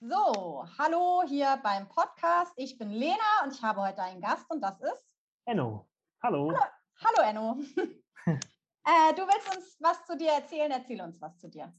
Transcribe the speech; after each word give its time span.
So, 0.00 0.62
hallo 0.78 1.22
hier 1.26 1.58
beim 1.62 1.88
Podcast. 1.88 2.52
Ich 2.56 2.76
bin 2.76 2.90
Lena 2.90 3.42
und 3.42 3.54
ich 3.54 3.62
habe 3.62 3.80
heute 3.80 4.02
einen 4.02 4.20
Gast 4.20 4.44
und 4.50 4.60
das 4.60 4.78
ist 4.82 5.08
Enno. 5.46 5.88
Hallo. 6.22 6.50
Hallo, 6.50 6.60
hallo 6.96 7.30
Enno. 7.30 7.60
äh, 8.26 9.14
du 9.14 9.22
willst 9.22 9.56
uns 9.56 9.78
was 9.80 10.04
zu 10.04 10.14
dir 10.18 10.32
erzählen? 10.32 10.70
Erzähl 10.70 11.00
uns 11.00 11.18
was 11.22 11.38
zu 11.38 11.48
dir. 11.48 11.72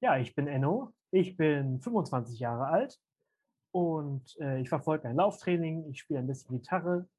Ja, 0.00 0.16
ich 0.16 0.34
bin 0.34 0.46
Enno. 0.46 0.94
Ich 1.10 1.36
bin 1.36 1.82
25 1.82 2.40
Jahre 2.40 2.66
alt 2.66 2.98
und 3.72 4.40
äh, 4.40 4.62
ich 4.62 4.70
verfolge 4.70 5.06
ein 5.06 5.16
Lauftraining. 5.16 5.86
Ich 5.90 6.00
spiele 6.00 6.20
ein 6.20 6.26
bisschen 6.26 6.56
Gitarre. 6.56 7.10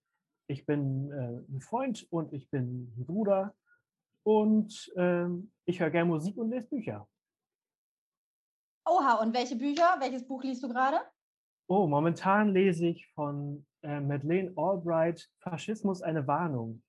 Ich 0.48 0.66
bin 0.66 1.12
äh, 1.12 1.54
ein 1.54 1.62
Freund 1.62 2.08
und 2.10 2.34
ich 2.34 2.50
bin 2.50 2.92
ein 2.98 3.06
Bruder 3.06 3.54
und 4.24 4.92
ähm, 4.96 5.52
ich 5.66 5.80
höre 5.80 5.92
gerne 5.92 6.10
Musik 6.10 6.36
und 6.38 6.50
lese 6.50 6.68
Bücher. 6.68 7.08
Oha, 8.86 9.16
und 9.22 9.34
welche 9.34 9.56
Bücher? 9.56 9.96
Welches 10.00 10.28
Buch 10.28 10.44
liest 10.44 10.64
du 10.64 10.70
gerade? 10.70 11.00
Oh, 11.68 11.88
momentan 11.88 12.50
lese 12.50 12.88
ich 12.88 13.08
von 13.14 13.66
äh, 13.84 14.00
Madeleine 14.00 14.52
Albright 14.56 15.30
Faschismus 15.40 16.02
eine 16.02 16.26
Warnung. 16.28 16.84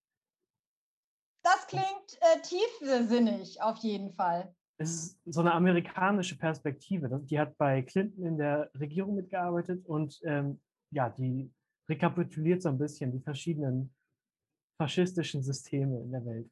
Das 1.45 1.67
klingt 1.67 2.19
äh, 2.21 2.41
tiefsinnig 2.41 3.61
auf 3.61 3.79
jeden 3.79 4.13
Fall. 4.13 4.55
Es 4.79 4.91
ist 4.91 5.21
so 5.27 5.41
eine 5.41 5.53
amerikanische 5.53 6.37
Perspektive. 6.37 7.21
Die 7.25 7.39
hat 7.39 7.57
bei 7.57 7.83
Clinton 7.83 8.25
in 8.25 8.39
der 8.39 8.71
Regierung 8.75 9.15
mitgearbeitet 9.15 9.85
und 9.87 10.21
ähm, 10.25 10.61
ja, 10.91 11.11
die 11.11 11.53
rekapituliert 11.89 12.63
so 12.63 12.69
ein 12.69 12.79
bisschen 12.79 13.13
die 13.13 13.21
verschiedenen 13.21 13.95
faschistischen 14.79 15.43
Systeme 15.43 16.01
in 16.01 16.11
der 16.11 16.25
Welt. 16.25 16.51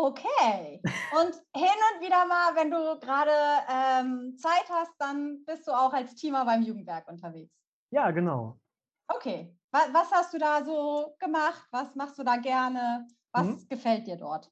Okay. 0.00 0.80
Und 1.10 1.34
hin 1.56 1.78
und 1.90 2.00
wieder 2.00 2.24
mal, 2.24 2.54
wenn 2.54 2.70
du 2.70 3.00
gerade 3.00 3.32
ähm, 3.68 4.36
Zeit 4.36 4.70
hast, 4.70 4.92
dann 5.00 5.44
bist 5.44 5.66
du 5.66 5.72
auch 5.72 5.92
als 5.92 6.14
Teamer 6.14 6.44
beim 6.44 6.62
Jugendwerk 6.62 7.08
unterwegs. 7.08 7.52
Ja, 7.90 8.12
genau. 8.12 8.60
Okay. 9.08 9.52
Was, 9.72 9.92
was 9.92 10.12
hast 10.12 10.32
du 10.32 10.38
da 10.38 10.64
so 10.64 11.16
gemacht? 11.18 11.66
Was 11.72 11.96
machst 11.96 12.16
du 12.16 12.22
da 12.22 12.36
gerne? 12.36 13.08
Was 13.32 13.46
mhm. 13.46 13.68
gefällt 13.68 14.06
dir 14.06 14.16
dort? 14.16 14.48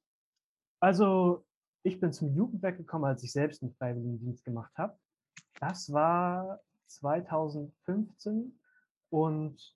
Also, 0.81 1.47
ich 1.85 2.01
bin 2.01 2.13
zum 2.13 2.35
Jugendwerk 2.35 2.79
gekommen, 2.79 3.05
als 3.05 3.23
ich 3.23 3.31
selbst 3.31 3.63
einen 3.63 3.73
Freiwilligendienst 3.73 4.45
gemacht 4.45 4.77
habe. 4.77 4.99
Das 5.61 5.93
war 5.93 6.61
2015 6.89 8.59
und 9.11 9.76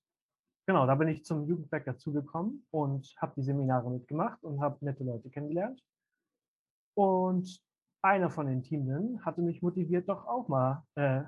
genau, 0.71 0.87
da 0.87 0.95
bin 0.95 1.09
ich 1.09 1.25
zum 1.25 1.49
Jugendwerk 1.49 1.85
dazugekommen 1.85 2.65
und 2.71 3.13
habe 3.17 3.33
die 3.37 3.43
Seminare 3.43 3.91
mitgemacht 3.91 4.41
und 4.45 4.61
habe 4.61 4.85
nette 4.85 5.03
Leute 5.03 5.29
kennengelernt. 5.29 5.83
Und 6.95 7.61
einer 8.03 8.31
von 8.31 8.47
den 8.47 8.63
Teamenden 8.63 9.25
hatte 9.25 9.43
mich 9.43 9.63
motiviert, 9.63 10.09
doch 10.09 10.27
auch 10.27 10.47
mal 10.47 10.85
äh, 10.95 11.23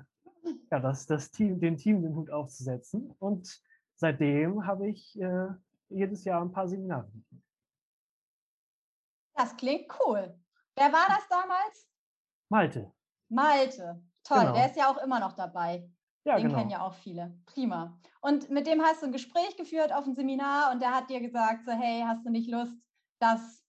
ja, 0.71 0.79
das, 0.79 1.05
das 1.07 1.29
Team, 1.29 1.59
den 1.59 1.75
Team 1.75 2.01
den 2.01 2.15
Hut 2.15 2.29
aufzusetzen. 2.29 3.13
Und 3.19 3.61
seitdem 3.95 4.65
habe 4.65 4.87
ich 4.87 5.19
äh, 5.19 5.47
jedes 5.89 6.23
Jahr 6.23 6.41
ein 6.41 6.51
paar 6.51 6.69
Seminare. 6.69 7.11
Das 9.35 9.57
klingt 9.57 9.91
cool. 9.99 10.39
Wer 10.75 10.93
war 10.93 11.07
das 11.09 11.27
damals? 11.27 11.89
Malte. 12.49 12.93
Malte. 13.27 14.01
Toll, 14.23 14.39
genau. 14.39 14.53
der 14.53 14.67
ist 14.67 14.77
ja 14.77 14.89
auch 14.89 15.03
immer 15.03 15.19
noch 15.19 15.33
dabei. 15.33 15.89
Ja, 16.25 16.37
Den 16.37 16.47
genau. 16.47 16.57
kennen 16.59 16.69
ja 16.69 16.81
auch 16.81 16.93
viele. 16.93 17.33
Prima. 17.45 17.99
Und 18.21 18.49
mit 18.49 18.65
dem 18.65 18.81
hast 18.81 19.01
du 19.01 19.07
ein 19.07 19.11
Gespräch 19.11 19.57
geführt 19.57 19.93
auf 19.93 20.05
dem 20.05 20.13
Seminar 20.13 20.71
und 20.71 20.81
der 20.81 20.91
hat 20.91 21.09
dir 21.09 21.19
gesagt, 21.19 21.65
so, 21.65 21.71
hey, 21.71 22.03
hast 22.05 22.25
du 22.25 22.29
nicht 22.29 22.49
Lust, 22.49 22.77
das 23.19 23.63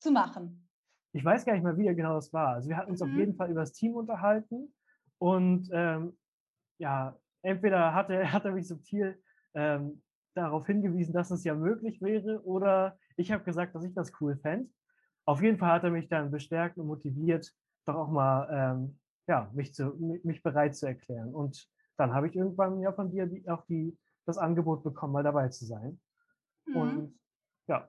zu 0.00 0.10
machen? 0.10 0.68
Ich 1.12 1.24
weiß 1.24 1.44
gar 1.44 1.52
nicht 1.52 1.62
mal, 1.62 1.76
wie 1.76 1.94
genau 1.94 2.14
das 2.14 2.32
war. 2.32 2.54
Also 2.54 2.68
wir 2.68 2.76
hatten 2.76 2.90
uns 2.90 3.02
mhm. 3.02 3.10
auf 3.10 3.16
jeden 3.16 3.34
Fall 3.34 3.50
über 3.50 3.60
das 3.60 3.72
Team 3.72 3.94
unterhalten 3.94 4.72
und 5.18 5.68
ähm, 5.72 6.16
ja, 6.78 7.18
entweder 7.42 7.92
hat 7.94 8.10
er, 8.10 8.32
hat 8.32 8.44
er 8.44 8.52
mich 8.52 8.68
subtil 8.68 9.20
ähm, 9.54 10.02
darauf 10.34 10.66
hingewiesen, 10.66 11.12
dass 11.12 11.30
es 11.30 11.44
ja 11.44 11.54
möglich 11.54 12.00
wäre 12.00 12.42
oder 12.44 12.98
ich 13.16 13.32
habe 13.32 13.44
gesagt, 13.44 13.74
dass 13.74 13.84
ich 13.84 13.94
das 13.94 14.12
cool 14.20 14.36
fände. 14.36 14.70
Auf 15.26 15.42
jeden 15.42 15.58
Fall 15.58 15.72
hat 15.72 15.84
er 15.84 15.90
mich 15.90 16.08
dann 16.08 16.30
bestärkt 16.30 16.78
und 16.78 16.86
motiviert, 16.86 17.52
doch 17.84 17.96
auch 17.96 18.08
mal 18.08 18.48
ähm, 18.50 18.98
ja, 19.26 19.50
mich, 19.52 19.74
zu, 19.74 19.94
mich 20.24 20.42
bereit 20.42 20.74
zu 20.74 20.86
erklären. 20.86 21.34
Und 21.34 21.68
dann 21.98 22.14
habe 22.14 22.28
ich 22.28 22.36
irgendwann 22.36 22.80
ja 22.80 22.92
von 22.92 23.10
dir 23.10 23.26
die, 23.26 23.48
auch 23.48 23.64
die, 23.66 23.98
das 24.24 24.38
Angebot 24.38 24.82
bekommen, 24.84 25.12
mal 25.12 25.22
dabei 25.22 25.48
zu 25.48 25.66
sein. 25.66 26.00
Mhm. 26.66 26.76
Und 26.76 27.20
ja. 27.66 27.88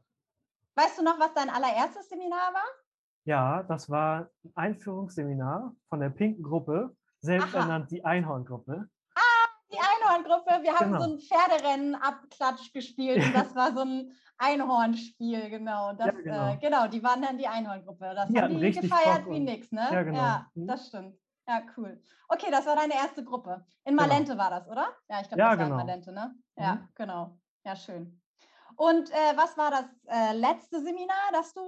Weißt 0.76 0.98
du 0.98 1.04
noch, 1.04 1.20
was 1.20 1.34
dein 1.34 1.50
allererstes 1.50 2.10
Seminar 2.10 2.54
war? 2.54 2.66
Ja, 3.26 3.64
das 3.64 3.90
war 3.90 4.30
ein 4.44 4.52
Einführungsseminar 4.56 5.76
von 5.90 6.00
der 6.00 6.10
Pinken 6.10 6.44
Gruppe, 6.44 6.96
selbst 7.20 7.54
Aha. 7.54 7.64
ernannt 7.64 7.92
die 7.92 8.04
Einhorngruppe. 8.04 8.90
Ah, 9.14 9.48
die 9.72 9.78
Einhorngruppe. 9.78 10.64
Wir 10.64 10.74
haben 10.74 10.94
genau. 10.94 11.04
so 11.04 11.12
ein 11.12 11.20
Pferderennen-Abklatsch 11.20 12.74
gespielt 12.74 13.24
und 13.24 13.34
das 13.36 13.56
war 13.56 13.74
so 13.74 13.82
ein 13.82 14.12
Einhornspiel, 14.38 15.50
genau. 15.50 15.94
Das, 15.94 16.08
ja, 16.08 16.12
genau. 16.14 16.54
Äh, 16.54 16.58
genau. 16.58 16.88
die 16.88 17.04
waren 17.04 17.22
dann 17.22 17.38
die 17.38 17.48
Einhorngruppe. 17.48 18.14
Das 18.16 18.30
die 18.30 18.42
haben 18.42 18.60
die 18.60 18.72
gefeiert 18.72 19.30
wie 19.30 19.40
nix, 19.40 19.72
ne? 19.72 19.88
Ja, 19.92 20.02
genau. 20.02 20.18
Ja, 20.18 20.48
mhm. 20.56 20.68
das 20.68 20.88
stimmt. 20.88 21.16
Ja, 21.50 21.64
cool. 21.78 22.00
Okay, 22.28 22.52
das 22.52 22.68
war 22.68 22.76
deine 22.76 22.94
erste 22.94 23.24
Gruppe. 23.24 23.66
In 23.84 23.98
genau. 23.98 24.04
Malente 24.04 24.34
genau. 24.34 24.44
war 24.44 24.50
das, 24.52 24.68
oder? 24.68 24.88
Ja, 25.10 25.22
ich 25.22 25.28
glaube, 25.30 25.42
ja, 25.42 25.56
das 25.56 25.58
genau. 25.58 25.70
war 25.72 25.82
in 25.82 25.88
Malente, 25.88 26.12
ne? 26.12 26.36
Ja, 26.56 26.76
mhm. 26.76 26.90
genau. 26.94 27.40
Ja, 27.66 27.76
schön. 27.76 28.22
Und 28.76 29.10
äh, 29.10 29.36
was 29.36 29.58
war 29.58 29.72
das 29.72 29.86
äh, 30.06 30.38
letzte 30.38 30.80
Seminar, 30.84 31.32
das 31.34 31.52
du 31.56 31.62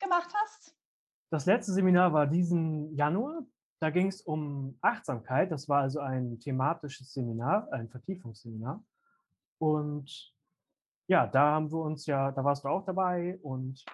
gemacht 0.00 0.32
hast? 0.34 0.74
Das 1.30 1.44
letzte 1.44 1.72
Seminar 1.72 2.14
war 2.14 2.26
diesen 2.26 2.94
Januar. 2.94 3.42
Da 3.78 3.90
ging 3.90 4.06
es 4.06 4.22
um 4.22 4.78
Achtsamkeit. 4.80 5.52
Das 5.52 5.68
war 5.68 5.82
also 5.82 6.00
ein 6.00 6.40
thematisches 6.40 7.12
Seminar, 7.12 7.70
ein 7.72 7.90
Vertiefungsseminar. 7.90 8.82
Und 9.58 10.32
ja, 11.08 11.26
da 11.26 11.52
haben 11.52 11.70
wir 11.70 11.80
uns 11.80 12.06
ja, 12.06 12.32
da 12.32 12.42
warst 12.42 12.64
du 12.64 12.68
auch 12.68 12.86
dabei 12.86 13.38
und 13.42 13.84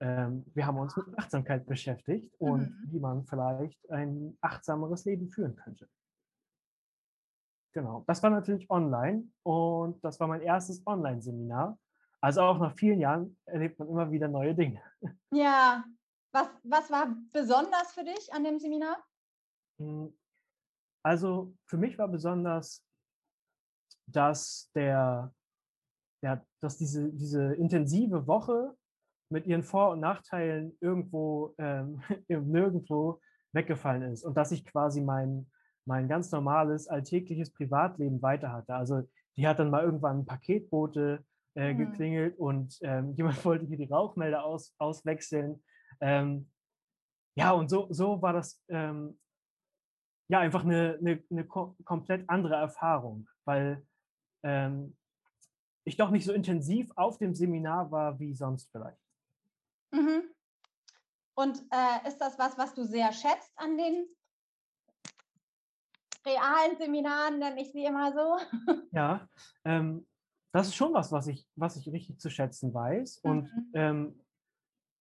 ähm, 0.00 0.44
wir 0.54 0.66
haben 0.66 0.78
uns 0.78 0.96
mit 0.96 1.18
Achtsamkeit 1.18 1.66
beschäftigt 1.66 2.34
und 2.38 2.70
mhm. 2.70 2.92
wie 2.92 2.98
man 2.98 3.24
vielleicht 3.24 3.90
ein 3.90 4.36
achtsameres 4.40 5.04
Leben 5.04 5.28
führen 5.28 5.56
könnte. 5.56 5.88
Genau, 7.72 8.02
das 8.06 8.22
war 8.22 8.30
natürlich 8.30 8.68
online 8.70 9.28
und 9.44 10.02
das 10.02 10.18
war 10.18 10.26
mein 10.26 10.40
erstes 10.40 10.84
Online-Seminar. 10.86 11.78
Also 12.20 12.42
auch 12.42 12.58
nach 12.58 12.74
vielen 12.76 13.00
Jahren 13.00 13.38
erlebt 13.46 13.78
man 13.78 13.88
immer 13.88 14.10
wieder 14.10 14.28
neue 14.28 14.54
Dinge. 14.54 14.82
Ja, 15.32 15.84
was, 16.32 16.48
was 16.64 16.90
war 16.90 17.14
besonders 17.32 17.92
für 17.92 18.04
dich 18.04 18.32
an 18.32 18.44
dem 18.44 18.58
Seminar? 18.58 18.96
Hm, 19.78 20.12
also 21.04 21.54
für 21.66 21.76
mich 21.76 21.96
war 21.98 22.08
besonders, 22.08 22.84
dass 24.06 24.70
der, 24.74 25.32
ja, 26.22 26.44
dass 26.60 26.76
diese, 26.78 27.12
diese 27.12 27.54
intensive 27.54 28.26
Woche 28.26 28.76
mit 29.30 29.46
ihren 29.46 29.62
Vor- 29.62 29.92
und 29.92 30.00
Nachteilen 30.00 30.76
irgendwo 30.80 31.54
ähm, 31.58 32.02
nirgendwo 32.28 33.20
weggefallen 33.52 34.12
ist 34.12 34.24
und 34.24 34.36
dass 34.36 34.52
ich 34.52 34.64
quasi 34.64 35.00
mein, 35.00 35.50
mein 35.86 36.08
ganz 36.08 36.30
normales 36.30 36.88
alltägliches 36.88 37.52
Privatleben 37.52 38.20
weiter 38.22 38.52
hatte. 38.52 38.74
Also 38.74 39.02
die 39.36 39.46
hat 39.46 39.58
dann 39.58 39.70
mal 39.70 39.84
irgendwann 39.84 40.26
Paketboote 40.26 41.24
äh, 41.54 41.72
mhm. 41.72 41.78
geklingelt 41.78 42.38
und 42.38 42.78
ähm, 42.82 43.12
jemand 43.16 43.44
wollte 43.44 43.66
hier 43.66 43.78
die 43.78 43.92
Rauchmelder 43.92 44.44
aus, 44.44 44.74
auswechseln. 44.78 45.62
Ähm, 46.00 46.50
ja, 47.36 47.52
und 47.52 47.70
so, 47.70 47.86
so 47.90 48.20
war 48.22 48.32
das 48.32 48.62
ähm, 48.68 49.18
ja 50.28 50.40
einfach 50.40 50.64
eine, 50.64 50.98
eine, 51.00 51.22
eine 51.30 51.44
ko 51.44 51.76
komplett 51.84 52.28
andere 52.28 52.54
Erfahrung, 52.54 53.28
weil 53.44 53.84
ähm, 54.44 54.96
ich 55.84 55.96
doch 55.96 56.10
nicht 56.10 56.24
so 56.24 56.32
intensiv 56.32 56.90
auf 56.96 57.18
dem 57.18 57.34
Seminar 57.34 57.90
war 57.90 58.18
wie 58.20 58.34
sonst 58.34 58.70
vielleicht. 58.70 58.98
Mhm. 59.92 60.22
Und 61.34 61.62
äh, 61.70 62.08
ist 62.08 62.18
das 62.18 62.38
was, 62.38 62.58
was 62.58 62.74
du 62.74 62.84
sehr 62.84 63.12
schätzt 63.12 63.52
an 63.56 63.76
den 63.76 64.06
realen 66.26 66.76
Seminaren, 66.76 67.38
nenne 67.38 67.62
ich 67.62 67.72
sie 67.72 67.84
immer 67.84 68.12
so? 68.12 68.36
Ja, 68.92 69.28
ähm, 69.64 70.06
das 70.52 70.68
ist 70.68 70.74
schon 70.74 70.92
was, 70.92 71.12
was 71.12 71.28
ich, 71.28 71.46
was 71.54 71.76
ich 71.76 71.90
richtig 71.92 72.18
zu 72.18 72.28
schätzen 72.28 72.74
weiß. 72.74 73.18
Und 73.18 73.44
mhm. 73.44 73.70
ähm, 73.74 74.20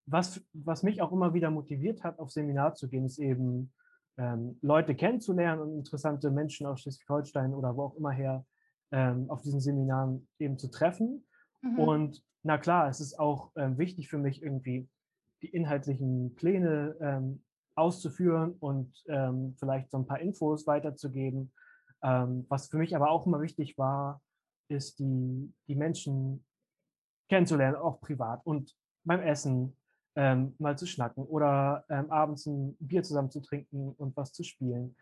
was, 0.06 0.41
was 0.53 0.83
mich 0.83 1.01
auch 1.01 1.12
immer 1.12 1.33
wieder 1.33 1.51
motiviert 1.51 2.03
hat, 2.03 2.19
auf 2.19 2.31
Seminar 2.31 2.75
zu 2.75 2.88
gehen, 2.88 3.06
ist 3.06 3.19
eben 3.19 3.74
ähm, 4.18 4.57
Leute 4.62 4.95
kennenzulernen 4.95 5.62
und 5.62 5.77
interessante 5.77 6.30
Menschen 6.30 6.68
aus 6.68 6.81
Schleswig-Holstein 6.81 7.53
oder 7.53 7.75
wo 7.75 7.83
auch 7.83 7.95
immer 7.95 8.12
her 8.12 8.45
ähm, 8.91 9.30
auf 9.30 9.41
diesen 9.41 9.59
Seminaren 9.59 10.27
eben 10.39 10.57
zu 10.57 10.69
treffen. 10.69 11.25
Mhm. 11.61 11.79
Und 11.79 12.23
na 12.44 12.57
klar, 12.57 12.89
es 12.89 13.00
ist 13.00 13.19
auch 13.19 13.51
ähm, 13.56 13.77
wichtig 13.77 14.09
für 14.09 14.17
mich, 14.17 14.41
irgendwie 14.41 14.88
die 15.41 15.50
inhaltlichen 15.50 16.35
Pläne 16.35 16.95
ähm, 17.01 17.44
auszuführen 17.75 18.56
und 18.59 19.03
ähm, 19.07 19.56
vielleicht 19.57 19.91
so 19.91 19.97
ein 19.97 20.06
paar 20.06 20.19
Infos 20.19 20.67
weiterzugeben. 20.67 21.51
Ähm, 22.03 22.45
was 22.50 22.67
für 22.67 22.77
mich 22.77 22.95
aber 22.95 23.09
auch 23.09 23.25
immer 23.25 23.41
wichtig 23.41 23.77
war, 23.77 24.21
ist 24.69 25.00
die, 25.00 25.53
die 25.67 25.75
Menschen 25.75 26.45
kennenzulernen, 27.29 27.75
auch 27.75 28.00
privat 28.01 28.45
und 28.45 28.75
beim 29.03 29.21
Essen 29.21 29.75
ähm, 30.15 30.55
mal 30.59 30.77
zu 30.77 30.85
schnacken 30.85 31.23
oder 31.23 31.85
ähm, 31.89 32.12
abends 32.12 32.45
ein 32.45 32.75
Bier 32.79 33.03
zusammen 33.03 33.31
zu 33.31 33.41
trinken 33.41 33.94
und 33.97 34.15
was 34.15 34.33
zu 34.33 34.44
spielen. 34.44 34.95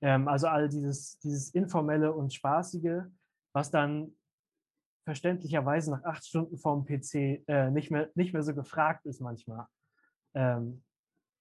Also 0.00 0.48
all 0.48 0.68
dieses, 0.68 1.18
dieses 1.20 1.54
Informelle 1.54 2.12
und 2.12 2.34
Spaßige, 2.34 3.04
was 3.54 3.70
dann 3.70 4.14
verständlicherweise 5.04 5.90
nach 5.90 6.04
acht 6.04 6.24
Stunden 6.24 6.56
vorm 6.56 6.84
PC 6.84 7.42
äh, 7.46 7.70
nicht, 7.70 7.90
mehr, 7.90 8.10
nicht 8.14 8.32
mehr 8.32 8.42
so 8.42 8.54
gefragt 8.54 9.06
ist 9.06 9.20
manchmal. 9.20 9.66
Ähm, 10.34 10.82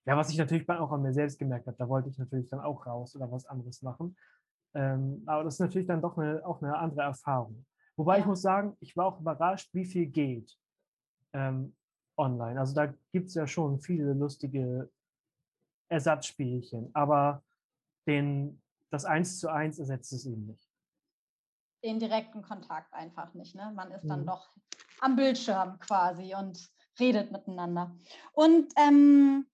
ja, 0.05 0.17
was 0.17 0.29
ich 0.29 0.37
natürlich 0.37 0.69
auch 0.69 0.91
an 0.91 1.01
mir 1.01 1.13
selbst 1.13 1.39
gemerkt 1.39 1.67
habe, 1.67 1.77
da 1.77 1.87
wollte 1.87 2.09
ich 2.09 2.17
natürlich 2.17 2.49
dann 2.49 2.59
auch 2.59 2.85
raus 2.85 3.15
oder 3.15 3.31
was 3.31 3.45
anderes 3.45 3.81
machen. 3.81 4.15
Ähm, 4.75 5.23
aber 5.25 5.45
das 5.45 5.55
ist 5.55 5.59
natürlich 5.59 5.87
dann 5.87 6.01
doch 6.01 6.17
eine, 6.17 6.45
auch 6.45 6.61
eine 6.61 6.77
andere 6.77 7.03
Erfahrung. 7.03 7.65
Wobei 7.95 8.19
ich 8.19 8.25
muss 8.25 8.41
sagen, 8.41 8.75
ich 8.79 8.97
war 8.97 9.05
auch 9.05 9.19
überrascht, 9.19 9.73
wie 9.73 9.85
viel 9.85 10.07
geht 10.07 10.57
ähm, 11.31 11.75
online. 12.17 12.59
Also 12.59 12.73
da 12.73 12.93
gibt 13.11 13.29
es 13.29 13.35
ja 13.35 13.47
schon 13.47 13.79
viele 13.79 14.13
lustige 14.13 14.89
Ersatzspielchen, 15.89 16.89
aber 16.93 17.43
den, 18.07 18.61
das 18.89 19.05
Eins 19.05 19.39
zu 19.39 19.49
eins 19.49 19.79
ersetzt 19.79 20.11
es 20.11 20.25
eben 20.25 20.47
nicht. 20.47 20.62
Den 21.83 21.99
direkten 21.99 22.41
Kontakt 22.41 22.93
einfach 22.93 23.33
nicht. 23.33 23.55
Ne? 23.55 23.71
Man 23.75 23.91
ist 23.91 24.05
dann 24.05 24.21
mhm. 24.21 24.27
doch 24.27 24.53
am 25.01 25.15
Bildschirm 25.15 25.79
quasi 25.79 26.33
und 26.35 26.69
redet 26.99 27.31
miteinander. 27.31 27.95
Und 28.33 28.71
ähm, 28.77 29.45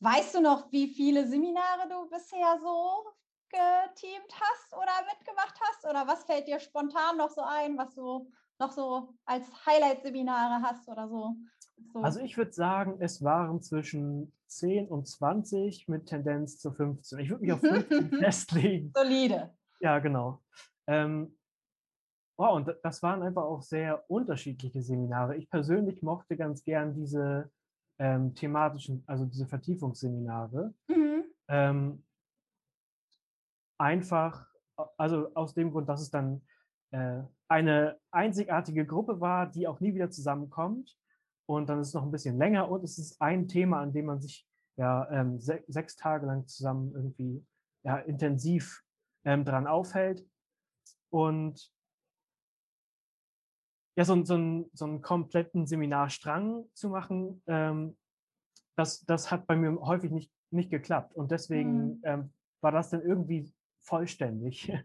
weißt 0.00 0.34
du 0.34 0.40
noch, 0.40 0.70
wie 0.72 0.88
viele 0.88 1.26
Seminare 1.26 1.88
du 1.88 2.08
bisher 2.10 2.58
so 2.60 3.04
geteamt 3.48 4.32
hast 4.40 4.72
oder 4.74 4.92
mitgemacht 5.12 5.58
hast? 5.60 5.84
Oder 5.88 6.06
was 6.06 6.24
fällt 6.24 6.46
dir 6.46 6.60
spontan 6.60 7.16
noch 7.16 7.30
so 7.30 7.42
ein, 7.42 7.76
was 7.76 7.94
du 7.94 8.30
noch 8.58 8.72
so 8.72 9.14
als 9.24 9.46
Highlight-Seminare 9.66 10.62
hast 10.62 10.88
oder 10.88 11.08
so? 11.08 11.34
so? 11.92 12.00
Also 12.00 12.20
ich 12.20 12.36
würde 12.36 12.52
sagen, 12.52 12.96
es 13.00 13.22
waren 13.22 13.62
zwischen 13.62 14.32
10 14.46 14.88
und 14.88 15.08
20 15.08 15.88
mit 15.88 16.06
Tendenz 16.06 16.58
zu 16.58 16.72
15. 16.72 17.18
Ich 17.20 17.30
würde 17.30 17.42
mich 17.42 17.52
auf 17.52 17.60
15 17.60 18.12
festlegen. 18.20 18.92
Solide. 18.94 19.54
Ja, 19.80 19.98
genau. 19.98 20.42
Ähm, 20.90 21.38
wow, 22.36 22.56
und 22.56 22.74
das 22.82 23.00
waren 23.02 23.22
einfach 23.22 23.44
auch 23.44 23.62
sehr 23.62 24.10
unterschiedliche 24.10 24.82
Seminare. 24.82 25.36
Ich 25.36 25.48
persönlich 25.48 26.02
mochte 26.02 26.36
ganz 26.36 26.64
gern 26.64 26.94
diese 26.94 27.48
ähm, 28.00 28.34
thematischen, 28.34 29.04
also 29.06 29.24
diese 29.24 29.46
Vertiefungsseminare. 29.46 30.74
Mhm. 30.88 31.24
Ähm, 31.46 32.04
einfach, 33.78 34.48
also 34.96 35.32
aus 35.34 35.54
dem 35.54 35.70
Grund, 35.70 35.88
dass 35.88 36.00
es 36.00 36.10
dann 36.10 36.42
äh, 36.90 37.22
eine 37.46 38.00
einzigartige 38.10 38.84
Gruppe 38.84 39.20
war, 39.20 39.46
die 39.46 39.68
auch 39.68 39.78
nie 39.78 39.94
wieder 39.94 40.10
zusammenkommt. 40.10 40.98
Und 41.46 41.68
dann 41.68 41.80
ist 41.80 41.88
es 41.88 41.94
noch 41.94 42.02
ein 42.02 42.10
bisschen 42.10 42.36
länger 42.36 42.68
und 42.68 42.82
es 42.82 42.98
ist 42.98 43.20
ein 43.22 43.46
Thema, 43.46 43.80
an 43.80 43.92
dem 43.92 44.06
man 44.06 44.20
sich 44.20 44.44
ja 44.76 45.08
ähm, 45.10 45.38
se 45.38 45.62
sechs 45.68 45.94
Tage 45.94 46.26
lang 46.26 46.46
zusammen 46.48 46.92
irgendwie 46.94 47.44
ja, 47.84 47.98
intensiv 47.98 48.82
ähm, 49.24 49.44
dran 49.44 49.68
aufhält. 49.68 50.26
Und 51.10 51.72
ja, 53.96 54.04
so, 54.04 54.24
so, 54.24 54.70
so 54.72 54.84
einen 54.84 55.02
kompletten 55.02 55.66
Seminarstrang 55.66 56.64
zu 56.72 56.88
machen, 56.88 57.42
ähm, 57.46 57.96
das, 58.76 59.04
das 59.04 59.30
hat 59.30 59.46
bei 59.46 59.56
mir 59.56 59.78
häufig 59.80 60.10
nicht, 60.10 60.32
nicht 60.50 60.70
geklappt. 60.70 61.14
Und 61.14 61.30
deswegen 61.30 61.86
mhm. 61.86 62.00
ähm, 62.04 62.32
war 62.62 62.72
das 62.72 62.90
dann 62.90 63.02
irgendwie 63.02 63.52
vollständig. 63.80 64.72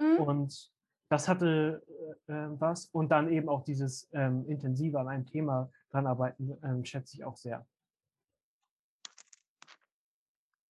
Mhm. 0.00 0.16
Und 0.16 0.72
das 1.08 1.28
hatte 1.28 1.86
äh, 2.26 2.32
äh, 2.32 2.60
was. 2.60 2.86
Und 2.86 3.10
dann 3.10 3.30
eben 3.30 3.48
auch 3.48 3.62
dieses 3.62 4.08
ähm, 4.12 4.44
intensive 4.48 4.98
an 4.98 5.06
einem 5.06 5.24
Thema 5.24 5.70
dran 5.90 6.08
arbeiten, 6.08 6.58
ähm, 6.64 6.84
schätze 6.84 7.16
ich 7.16 7.24
auch 7.24 7.36
sehr. 7.36 7.64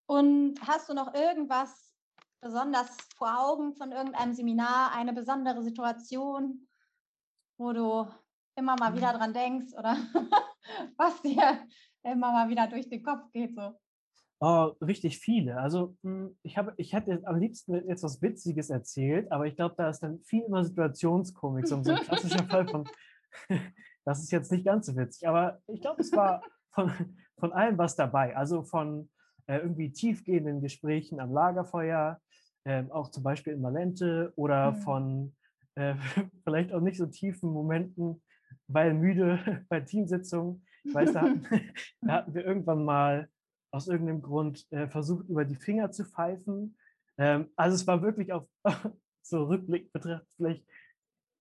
Und 0.04 0.60
hast 0.60 0.90
du 0.90 0.94
noch 0.94 1.14
irgendwas 1.14 1.93
besonders 2.44 2.88
vor 3.16 3.40
Augen 3.40 3.74
von 3.74 3.90
irgendeinem 3.90 4.34
Seminar, 4.34 4.92
eine 4.94 5.14
besondere 5.14 5.62
Situation, 5.62 6.68
wo 7.58 7.72
du 7.72 8.06
immer 8.54 8.76
mal 8.78 8.94
wieder 8.94 9.14
mhm. 9.14 9.18
dran 9.18 9.32
denkst 9.32 9.72
oder 9.76 9.96
was 10.96 11.22
dir 11.22 11.66
immer 12.02 12.32
mal 12.32 12.48
wieder 12.50 12.66
durch 12.68 12.88
den 12.88 13.02
Kopf 13.02 13.32
geht? 13.32 13.54
So? 13.54 13.74
Oh, 14.40 14.72
richtig 14.82 15.18
viele. 15.18 15.56
Also 15.56 15.96
hm, 16.02 16.36
ich, 16.42 16.58
habe, 16.58 16.74
ich 16.76 16.92
hätte 16.92 17.22
am 17.24 17.36
liebsten 17.36 17.88
jetzt 17.88 18.02
was 18.02 18.20
Witziges 18.20 18.68
erzählt, 18.68 19.32
aber 19.32 19.46
ich 19.46 19.56
glaube, 19.56 19.74
da 19.78 19.88
ist 19.88 20.00
dann 20.00 20.20
viel 20.20 20.42
immer 20.42 20.64
Situationskomik, 20.64 21.66
so 21.66 21.76
ein 21.76 21.82
klassischer 21.82 22.44
Fall 22.50 22.68
von, 22.68 22.86
das 24.04 24.22
ist 24.22 24.30
jetzt 24.30 24.52
nicht 24.52 24.66
ganz 24.66 24.86
so 24.86 24.96
witzig, 24.96 25.26
aber 25.26 25.62
ich 25.66 25.80
glaube, 25.80 26.02
es 26.02 26.12
war 26.12 26.42
von, 26.72 26.92
von 27.38 27.54
allem 27.54 27.78
was 27.78 27.96
dabei. 27.96 28.36
Also 28.36 28.62
von 28.62 29.08
äh, 29.46 29.58
irgendwie 29.58 29.92
tiefgehenden 29.92 30.60
Gesprächen 30.60 31.20
am 31.20 31.32
Lagerfeuer, 31.32 32.20
äh, 32.64 32.84
auch 32.90 33.10
zum 33.10 33.22
Beispiel 33.22 33.54
in 33.54 33.60
Malente 33.60 34.32
oder 34.36 34.72
mhm. 34.72 34.76
von 34.76 35.36
äh, 35.74 35.94
vielleicht 36.44 36.72
auch 36.72 36.80
nicht 36.80 36.98
so 36.98 37.06
tiefen 37.06 37.50
Momenten, 37.50 38.22
weil 38.68 38.94
müde 38.94 39.38
bei 39.68 39.80
Teamsitzungen. 39.80 40.64
Ich 40.84 40.94
weiß, 40.94 41.12
da 41.12 41.22
hatten, 41.22 41.46
da 42.02 42.12
hatten 42.14 42.34
wir 42.34 42.44
irgendwann 42.44 42.84
mal 42.84 43.28
aus 43.72 43.88
irgendeinem 43.88 44.22
Grund 44.22 44.70
äh, 44.70 44.88
versucht, 44.88 45.28
über 45.28 45.44
die 45.44 45.56
Finger 45.56 45.90
zu 45.90 46.04
pfeifen. 46.04 46.76
Ähm, 47.18 47.48
also 47.56 47.74
es 47.74 47.86
war 47.86 48.02
wirklich 48.02 48.32
auf 48.32 48.46
so 49.22 49.44
Rückblick 49.44 49.92
betrachtet 49.92 50.28
vielleicht 50.36 50.64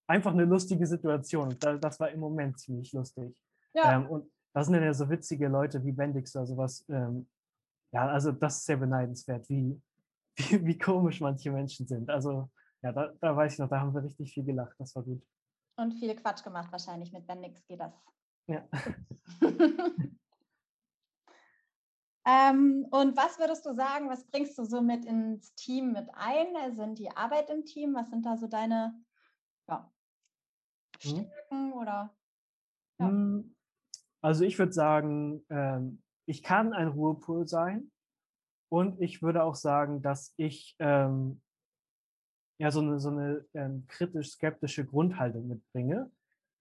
einfach 0.07 0.31
eine 0.31 0.45
lustige 0.45 0.87
Situation. 0.87 1.55
Da, 1.59 1.77
das 1.77 1.99
war 1.99 2.09
im 2.09 2.19
Moment 2.19 2.59
ziemlich 2.59 2.91
lustig. 2.93 3.35
Ja. 3.73 3.95
Ähm, 3.95 4.07
und 4.07 4.31
das 4.53 4.67
sind 4.67 4.75
ja 4.75 4.93
so 4.93 5.09
witzige 5.09 5.47
Leute 5.47 5.83
wie 5.83 5.91
Bendix 5.91 6.35
oder 6.35 6.45
sowas. 6.45 6.85
Ähm, 6.89 7.27
ja, 7.93 8.07
also 8.07 8.31
das 8.31 8.57
ist 8.57 8.65
sehr 8.65 8.77
beneidenswert, 8.77 9.47
wie, 9.49 9.81
wie, 10.37 10.65
wie, 10.65 10.77
komisch 10.77 11.21
manche 11.21 11.51
Menschen 11.51 11.87
sind. 11.87 12.09
Also 12.09 12.49
ja, 12.81 12.91
da, 12.91 13.13
da 13.21 13.35
weiß 13.35 13.53
ich 13.53 13.59
noch, 13.59 13.69
da 13.69 13.79
haben 13.79 13.93
wir 13.93 14.03
richtig 14.03 14.33
viel 14.33 14.43
gelacht. 14.43 14.75
Das 14.79 14.95
war 14.95 15.03
gut. 15.03 15.23
Und 15.77 15.93
viel 15.93 16.15
Quatsch 16.15 16.43
gemacht 16.43 16.71
wahrscheinlich. 16.71 17.13
Mit 17.13 17.25
Bendix 17.25 17.65
geht 17.65 17.79
das. 17.79 17.93
Ja. 18.47 18.67
Ähm, 22.25 22.87
und 22.91 23.17
was 23.17 23.37
würdest 23.37 23.65
du 23.65 23.73
sagen, 23.73 24.09
was 24.09 24.25
bringst 24.25 24.57
du 24.57 24.63
so 24.63 24.81
mit 24.81 25.03
ins 25.05 25.53
Team 25.55 25.91
mit 25.91 26.07
ein? 26.13 26.73
Sind 26.73 26.97
die 26.97 27.11
Arbeit 27.11 27.49
im 27.49 27.65
Team? 27.65 27.93
Was 27.95 28.09
sind 28.09 28.25
da 28.25 28.37
so 28.37 28.47
deine 28.47 28.93
ja, 29.67 29.91
mhm. 31.03 31.09
Stärken 31.09 31.67
mhm. 31.67 31.73
oder? 31.73 32.15
Ja. 32.99 33.07
Hm, 33.07 33.55
also 34.21 34.45
ich 34.45 34.57
würde 34.57 34.71
sagen, 34.71 35.45
ähm, 35.49 36.02
ich 36.25 36.43
kann 36.43 36.73
ein 36.73 36.87
Ruhepol 36.87 37.47
sein 37.47 37.91
und 38.69 39.01
ich 39.01 39.21
würde 39.21 39.43
auch 39.43 39.55
sagen, 39.55 40.01
dass 40.01 40.33
ich 40.37 40.75
ähm, 40.79 41.41
ja 42.59 42.71
so 42.71 42.81
eine, 42.81 42.99
so 42.99 43.09
eine 43.09 43.45
ähm, 43.53 43.85
kritisch-skeptische 43.87 44.85
Grundhaltung 44.85 45.47
mitbringe, 45.47 46.11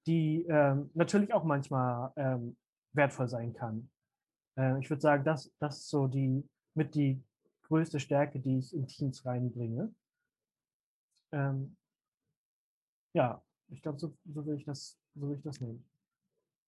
die 0.07 0.45
ähm, 0.49 0.91
natürlich 0.95 1.33
auch 1.33 1.45
manchmal 1.45 2.13
ähm, 2.17 2.57
wertvoll 2.93 3.29
sein 3.29 3.53
kann. 3.55 3.91
Äh, 4.59 4.81
ich 4.81 4.91
würde 4.91 5.01
sagen, 5.01 5.25
das, 5.25 5.53
das 5.59 5.79
ist 5.79 5.89
so 5.89 6.07
die 6.07 6.49
mit 6.75 6.95
die 6.95 7.23
größte 7.63 8.01
Stärke, 8.01 8.41
die 8.41 8.59
ich 8.59 8.75
in 8.75 8.87
Teams 8.87 9.25
reinbringe. 9.25 9.95
Ähm, 11.33 11.77
ja, 13.15 13.43
ich 13.69 13.81
glaube, 13.83 13.99
so, 13.99 14.15
so, 14.25 14.45
will 14.45 14.57
ich 14.57 14.65
das, 14.65 14.99
so 15.15 15.29
will 15.29 15.37
ich 15.37 15.43
das 15.43 15.61
nehmen. 15.61 15.85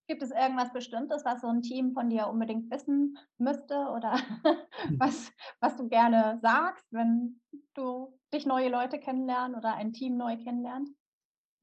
Gibt 0.06 0.22
es 0.22 0.30
irgendwas 0.30 0.72
Bestimmtes, 0.72 1.24
was 1.24 1.40
so 1.40 1.48
ein 1.48 1.62
Team 1.62 1.92
von 1.92 2.10
dir 2.10 2.28
unbedingt 2.28 2.70
wissen 2.70 3.16
müsste 3.38 3.74
oder 3.74 4.12
hm. 4.82 4.98
was, 4.98 5.32
was 5.60 5.76
du 5.76 5.88
gerne 5.88 6.38
sagst, 6.42 6.86
wenn 6.92 7.40
du 7.74 8.18
dich 8.32 8.44
neue 8.44 8.68
Leute 8.68 8.98
kennenlernst 8.98 9.56
oder 9.56 9.74
ein 9.74 9.92
Team 9.92 10.16
neu 10.16 10.36
kennenlernt? 10.36 10.90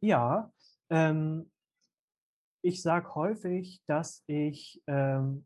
Ja, 0.01 0.51
ähm, 0.89 1.51
ich 2.63 2.81
sage 2.81 3.13
häufig, 3.15 3.81
dass 3.87 4.23
ich 4.27 4.81
ähm, 4.87 5.45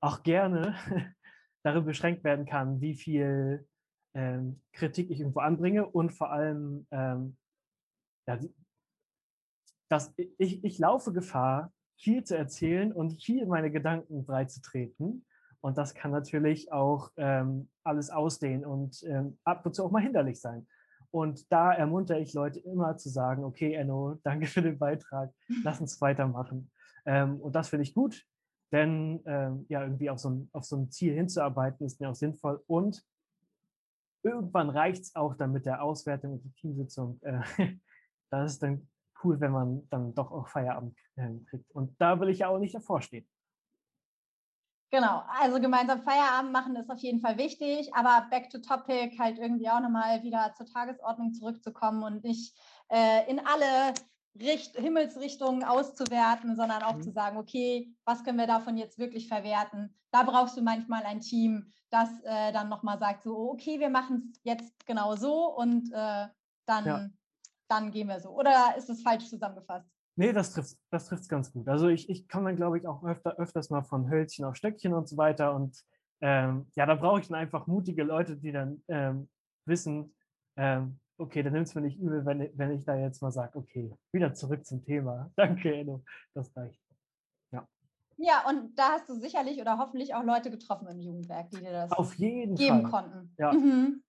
auch 0.00 0.22
gerne 0.22 0.76
darin 1.62 1.84
beschränkt 1.84 2.24
werden 2.24 2.46
kann, 2.46 2.80
wie 2.80 2.94
viel 2.94 3.66
ähm, 4.14 4.62
Kritik 4.72 5.10
ich 5.10 5.20
irgendwo 5.20 5.40
anbringe 5.40 5.86
und 5.86 6.12
vor 6.12 6.30
allem, 6.30 6.86
ähm, 6.90 7.36
ja, 8.26 8.38
dass 9.90 10.12
ich, 10.16 10.64
ich 10.64 10.78
laufe 10.78 11.12
Gefahr, 11.12 11.72
viel 11.96 12.24
zu 12.24 12.36
erzählen 12.36 12.92
und 12.92 13.22
viel 13.22 13.46
meine 13.46 13.70
Gedanken 13.70 14.24
breit 14.24 14.50
zu 14.50 14.60
treten. 14.60 15.24
Und 15.60 15.78
das 15.78 15.94
kann 15.94 16.10
natürlich 16.10 16.72
auch 16.72 17.10
ähm, 17.16 17.68
alles 17.84 18.10
ausdehnen 18.10 18.66
und 18.66 19.02
ähm, 19.04 19.38
ab 19.44 19.64
und 19.64 19.74
zu 19.74 19.84
auch 19.84 19.90
mal 19.90 20.02
hinderlich 20.02 20.40
sein. 20.40 20.66
Und 21.10 21.50
da 21.52 21.72
ermuntere 21.72 22.20
ich 22.20 22.34
Leute 22.34 22.58
immer 22.58 22.96
zu 22.96 23.08
sagen, 23.08 23.44
okay, 23.44 23.74
Enno, 23.74 24.18
danke 24.24 24.46
für 24.46 24.62
den 24.62 24.78
Beitrag, 24.78 25.32
lass 25.62 25.80
uns 25.80 26.00
weitermachen. 26.00 26.70
Ähm, 27.06 27.40
und 27.40 27.54
das 27.54 27.68
finde 27.68 27.84
ich 27.84 27.94
gut. 27.94 28.26
Denn 28.72 29.22
ähm, 29.24 29.66
ja, 29.68 29.82
irgendwie 29.82 30.10
auf 30.10 30.18
so, 30.18 30.30
ein, 30.30 30.50
auf 30.52 30.64
so 30.64 30.76
ein 30.76 30.90
Ziel 30.90 31.14
hinzuarbeiten, 31.14 31.86
ist 31.86 32.00
mir 32.00 32.10
auch 32.10 32.14
sinnvoll. 32.14 32.62
Und 32.66 33.02
irgendwann 34.24 34.70
reicht 34.70 35.04
es 35.04 35.14
auch 35.14 35.36
dann 35.36 35.52
mit 35.52 35.66
der 35.66 35.82
Auswertung 35.82 36.32
und 36.32 36.44
der 36.44 36.52
Teamsitzung. 36.54 37.20
Äh, 37.22 37.40
das 38.30 38.52
ist 38.52 38.62
dann 38.62 38.88
cool, 39.22 39.40
wenn 39.40 39.52
man 39.52 39.88
dann 39.90 40.14
doch 40.14 40.30
auch 40.30 40.48
Feierabend 40.48 40.96
äh, 41.16 41.30
kriegt. 41.48 41.70
Und 41.72 41.94
da 42.00 42.20
will 42.20 42.28
ich 42.28 42.40
ja 42.40 42.48
auch 42.48 42.58
nicht 42.58 42.74
davor 42.74 43.00
stehen. 43.02 43.26
Genau, 44.90 45.24
also 45.40 45.60
gemeinsam 45.60 46.02
Feierabend 46.02 46.52
machen 46.52 46.76
ist 46.76 46.88
auf 46.88 47.00
jeden 47.00 47.20
Fall 47.20 47.36
wichtig, 47.36 47.92
aber 47.94 48.28
back 48.30 48.48
to 48.50 48.58
topic 48.58 49.18
halt 49.18 49.38
irgendwie 49.38 49.68
auch 49.68 49.80
nochmal 49.80 50.22
wieder 50.22 50.54
zur 50.56 50.66
Tagesordnung 50.66 51.32
zurückzukommen 51.32 52.04
und 52.04 52.22
nicht 52.22 52.56
äh, 52.88 53.28
in 53.28 53.40
alle 53.40 53.94
Richt 54.38 54.76
Himmelsrichtungen 54.76 55.64
auszuwerten, 55.64 56.56
sondern 56.56 56.82
auch 56.82 56.96
mhm. 56.96 57.02
zu 57.02 57.10
sagen, 57.10 57.38
okay, 57.38 57.92
was 58.04 58.22
können 58.24 58.38
wir 58.38 58.46
davon 58.46 58.76
jetzt 58.76 58.98
wirklich 58.98 59.28
verwerten? 59.28 59.94
Da 60.12 60.22
brauchst 60.22 60.56
du 60.56 60.62
manchmal 60.62 61.02
ein 61.04 61.20
Team, 61.20 61.72
das 61.90 62.08
äh, 62.22 62.52
dann 62.52 62.68
nochmal 62.68 62.98
sagt, 62.98 63.24
so, 63.24 63.50
okay, 63.50 63.80
wir 63.80 63.90
machen 63.90 64.32
es 64.32 64.40
jetzt 64.44 64.86
genau 64.86 65.16
so 65.16 65.56
und 65.56 65.92
äh, 65.92 66.26
dann, 66.66 66.84
ja. 66.84 67.08
Dann 67.74 67.90
gehen 67.90 68.08
wir 68.08 68.20
so. 68.20 68.30
Oder 68.30 68.74
ist 68.76 68.88
es 68.90 69.02
falsch 69.02 69.28
zusammengefasst? 69.28 69.88
Nee, 70.16 70.32
das 70.32 70.52
trifft 70.52 70.76
das 70.90 71.06
trifft's 71.06 71.28
ganz 71.28 71.52
gut. 71.52 71.68
Also 71.68 71.88
ich, 71.88 72.08
ich 72.08 72.28
komme 72.28 72.46
dann, 72.46 72.56
glaube 72.56 72.78
ich, 72.78 72.86
auch 72.86 73.02
öfter, 73.04 73.36
öfters 73.36 73.70
mal 73.70 73.82
von 73.82 74.08
Hölzchen 74.08 74.44
auf 74.44 74.56
Stöckchen 74.56 74.94
und 74.94 75.08
so 75.08 75.16
weiter. 75.16 75.54
Und 75.54 75.82
ähm, 76.20 76.68
ja, 76.76 76.86
da 76.86 76.94
brauche 76.94 77.20
ich 77.20 77.28
dann 77.28 77.38
einfach 77.38 77.66
mutige 77.66 78.04
Leute, 78.04 78.36
die 78.36 78.52
dann 78.52 78.82
ähm, 78.88 79.28
wissen, 79.66 80.14
ähm, 80.56 81.00
okay, 81.18 81.42
dann 81.42 81.52
nimmst 81.52 81.74
du 81.74 81.80
mir 81.80 81.86
nicht 81.86 81.98
übel, 81.98 82.24
wenn, 82.24 82.48
wenn 82.56 82.70
ich 82.72 82.84
da 82.84 82.94
jetzt 82.96 83.22
mal 83.22 83.32
sage, 83.32 83.58
okay, 83.58 83.92
wieder 84.12 84.34
zurück 84.34 84.64
zum 84.64 84.84
Thema. 84.84 85.30
Danke, 85.36 85.74
Enno, 85.74 86.04
das 86.32 86.56
reicht. 86.56 86.80
Ja. 87.50 87.66
Ja, 88.16 88.48
und 88.48 88.76
da 88.78 88.92
hast 88.92 89.08
du 89.08 89.14
sicherlich 89.14 89.60
oder 89.60 89.78
hoffentlich 89.78 90.14
auch 90.14 90.22
Leute 90.22 90.50
getroffen 90.50 90.86
im 90.86 91.00
Jugendwerk, 91.00 91.50
die 91.50 91.58
dir 91.58 91.72
das 91.72 91.90
Auf 91.90 92.14
jeden 92.14 92.54
geben 92.54 92.82
Fall. 92.82 92.90
konnten. 92.90 93.34
Ja. 93.36 93.52
Mhm. 93.52 94.04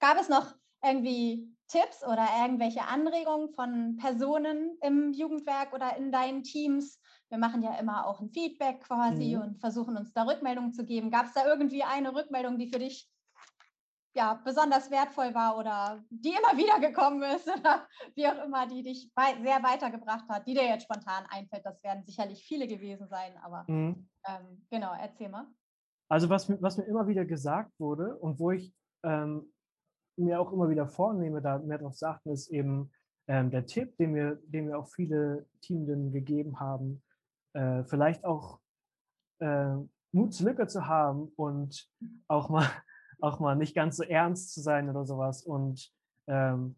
Gab 0.00 0.18
es 0.18 0.28
noch 0.28 0.54
irgendwie 0.84 1.48
Tipps 1.68 2.04
oder 2.04 2.26
irgendwelche 2.42 2.82
Anregungen 2.86 3.50
von 3.50 3.96
Personen 3.96 4.76
im 4.82 5.12
Jugendwerk 5.12 5.72
oder 5.72 5.96
in 5.96 6.12
deinen 6.12 6.42
Teams? 6.42 7.00
Wir 7.30 7.38
machen 7.38 7.62
ja 7.62 7.78
immer 7.78 8.06
auch 8.06 8.20
ein 8.20 8.30
Feedback 8.30 8.80
quasi 8.80 9.36
mhm. 9.36 9.42
und 9.42 9.60
versuchen 9.60 9.96
uns 9.96 10.12
da 10.12 10.24
Rückmeldungen 10.24 10.72
zu 10.72 10.84
geben. 10.84 11.10
Gab 11.10 11.26
es 11.26 11.32
da 11.32 11.46
irgendwie 11.46 11.82
eine 11.82 12.14
Rückmeldung, 12.14 12.58
die 12.58 12.68
für 12.68 12.78
dich 12.78 13.08
ja, 14.14 14.34
besonders 14.44 14.90
wertvoll 14.90 15.34
war 15.34 15.56
oder 15.56 16.04
die 16.10 16.30
immer 16.30 16.56
wieder 16.58 16.78
gekommen 16.80 17.22
ist 17.22 17.48
oder 17.48 17.86
wie 18.14 18.26
auch 18.26 18.44
immer, 18.44 18.66
die 18.66 18.82
dich 18.82 19.10
sehr 19.14 19.62
weitergebracht 19.62 20.28
hat, 20.28 20.46
die 20.46 20.54
dir 20.54 20.64
jetzt 20.64 20.84
spontan 20.84 21.24
einfällt? 21.30 21.64
Das 21.64 21.82
werden 21.82 22.04
sicherlich 22.04 22.44
viele 22.44 22.66
gewesen 22.66 23.08
sein, 23.08 23.32
aber 23.42 23.64
mhm. 23.68 24.08
ähm, 24.28 24.66
genau, 24.70 24.92
erzähl 25.00 25.28
mal. 25.28 25.46
Also 26.08 26.28
was, 26.28 26.50
was 26.60 26.76
mir 26.76 26.84
immer 26.84 27.06
wieder 27.06 27.24
gesagt 27.24 27.72
wurde 27.78 28.16
und 28.18 28.38
wo 28.38 28.50
ich 28.50 28.74
ähm, 29.02 29.51
mir 30.16 30.40
auch 30.40 30.52
immer 30.52 30.68
wieder 30.68 30.86
vornehme, 30.86 31.40
da 31.40 31.58
mehr 31.58 31.78
darauf 31.78 31.96
zu 31.96 32.08
achten, 32.08 32.30
ist 32.30 32.48
eben 32.48 32.90
ähm, 33.28 33.50
der 33.50 33.66
Tipp, 33.66 33.96
den 33.96 34.12
mir, 34.12 34.40
den 34.44 34.66
mir 34.66 34.78
auch 34.78 34.88
viele 34.88 35.46
Teamenden 35.60 36.12
gegeben 36.12 36.60
haben, 36.60 37.02
äh, 37.54 37.84
vielleicht 37.84 38.24
auch 38.24 38.60
äh, 39.40 39.74
Mut 40.12 40.34
zur 40.34 40.48
Lücke 40.48 40.66
zu 40.66 40.86
haben 40.86 41.32
und 41.36 41.88
auch 42.28 42.48
mal, 42.48 42.66
auch 43.20 43.40
mal 43.40 43.56
nicht 43.56 43.74
ganz 43.74 43.96
so 43.96 44.02
ernst 44.02 44.52
zu 44.52 44.60
sein 44.60 44.90
oder 44.90 45.04
sowas. 45.04 45.44
Und 45.44 45.90
ähm, 46.26 46.76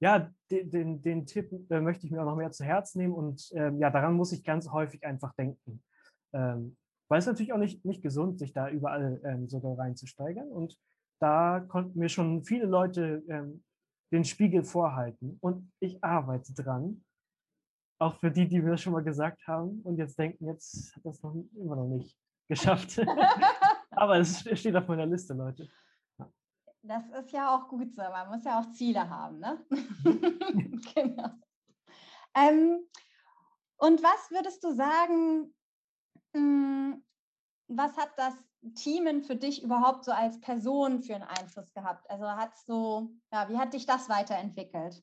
ja, 0.00 0.30
den, 0.50 0.70
den, 0.70 1.02
den 1.02 1.26
Tipp 1.26 1.50
äh, 1.70 1.80
möchte 1.80 2.06
ich 2.06 2.12
mir 2.12 2.22
auch 2.22 2.26
noch 2.26 2.36
mehr 2.36 2.52
zu 2.52 2.64
Herz 2.64 2.94
nehmen 2.94 3.14
und 3.14 3.50
ähm, 3.54 3.78
ja, 3.78 3.90
daran 3.90 4.14
muss 4.14 4.32
ich 4.32 4.44
ganz 4.44 4.70
häufig 4.70 5.04
einfach 5.04 5.34
denken. 5.34 5.82
Ähm, 6.32 6.76
weil 7.08 7.20
es 7.20 7.26
natürlich 7.26 7.52
auch 7.52 7.58
nicht, 7.58 7.84
nicht 7.84 8.02
gesund, 8.02 8.38
sich 8.38 8.52
da 8.52 8.68
überall 8.68 9.20
ähm, 9.24 9.48
so 9.48 9.58
reinzusteigern. 9.58 10.48
Und 10.48 10.76
da 11.20 11.60
konnten 11.60 11.98
mir 11.98 12.08
schon 12.08 12.44
viele 12.44 12.66
Leute 12.66 13.22
ähm, 13.28 13.64
den 14.12 14.24
Spiegel 14.24 14.64
vorhalten 14.64 15.38
und 15.40 15.72
ich 15.80 16.02
arbeite 16.02 16.54
dran. 16.54 17.04
Auch 17.98 18.16
für 18.16 18.30
die, 18.30 18.46
die 18.46 18.60
mir 18.60 18.72
das 18.72 18.82
schon 18.82 18.92
mal 18.92 19.02
gesagt 19.02 19.46
haben 19.46 19.80
und 19.82 19.96
jetzt 19.96 20.18
denken, 20.18 20.46
jetzt 20.46 20.94
hat 20.94 21.04
das 21.04 21.22
noch 21.22 21.34
immer 21.54 21.76
noch 21.76 21.88
nicht 21.88 22.16
geschafft. 22.48 22.98
Aber 23.90 24.18
es 24.18 24.40
steht 24.58 24.76
auf 24.76 24.86
meiner 24.86 25.06
Liste, 25.06 25.32
Leute. 25.32 25.68
Das 26.82 27.04
ist 27.08 27.32
ja 27.32 27.56
auch 27.56 27.68
gut 27.68 27.92
so. 27.94 28.02
Man 28.02 28.28
muss 28.28 28.44
ja 28.44 28.60
auch 28.60 28.70
Ziele 28.72 29.08
haben, 29.08 29.40
ne? 29.40 29.64
Mhm. 29.70 30.80
genau. 30.94 31.30
Ähm, 32.34 32.86
und 33.78 34.02
was 34.02 34.30
würdest 34.30 34.62
du 34.62 34.72
sagen, 34.72 35.54
hm, 36.34 37.02
was 37.68 37.96
hat 37.96 38.10
das 38.16 38.34
Teamen 38.74 39.22
für 39.22 39.36
dich 39.36 39.62
überhaupt 39.62 40.04
so 40.04 40.12
als 40.12 40.40
Person 40.40 41.02
für 41.02 41.14
einen 41.14 41.24
Einfluss 41.24 41.72
gehabt? 41.72 42.08
Also 42.10 42.26
hat 42.26 42.56
so, 42.58 43.10
ja, 43.32 43.48
wie 43.48 43.58
hat 43.58 43.74
dich 43.74 43.86
das 43.86 44.08
weiterentwickelt? 44.08 45.02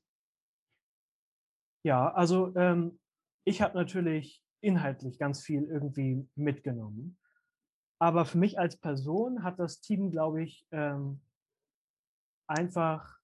Ja, 1.85 2.11
also 2.13 2.55
ähm, 2.55 2.99
ich 3.45 3.61
habe 3.61 3.77
natürlich 3.77 4.43
inhaltlich 4.61 5.19
ganz 5.19 5.41
viel 5.41 5.63
irgendwie 5.63 6.27
mitgenommen. 6.35 7.17
Aber 7.99 8.25
für 8.25 8.37
mich 8.37 8.59
als 8.59 8.77
Person 8.77 9.43
hat 9.43 9.59
das 9.59 9.81
Team, 9.81 10.11
glaube 10.11 10.43
ich, 10.43 10.65
ähm, 10.71 11.21
einfach 12.47 13.19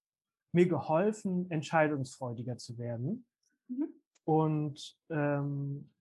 mir 0.54 0.68
geholfen, 0.68 1.50
entscheidungsfreudiger 1.52 2.58
zu 2.58 2.78
werden. 2.78 3.26
Mhm. 3.68 3.94
Und 4.26 4.98
ähm, 5.10 5.92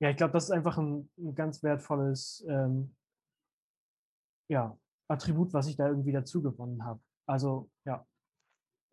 ja, 0.00 0.10
ich 0.10 0.16
glaube, 0.16 0.32
das 0.32 0.44
ist 0.44 0.50
einfach 0.50 0.78
ein, 0.78 1.10
ein 1.18 1.34
ganz 1.34 1.62
wertvolles 1.62 2.44
ähm, 2.48 2.94
ja, 4.48 4.78
Attribut, 5.08 5.52
was 5.52 5.68
ich 5.68 5.76
da 5.76 5.88
irgendwie 5.88 6.12
dazu 6.12 6.42
gewonnen 6.42 6.84
habe. 6.84 7.00
Also 7.26 7.70
ja, 7.84 8.06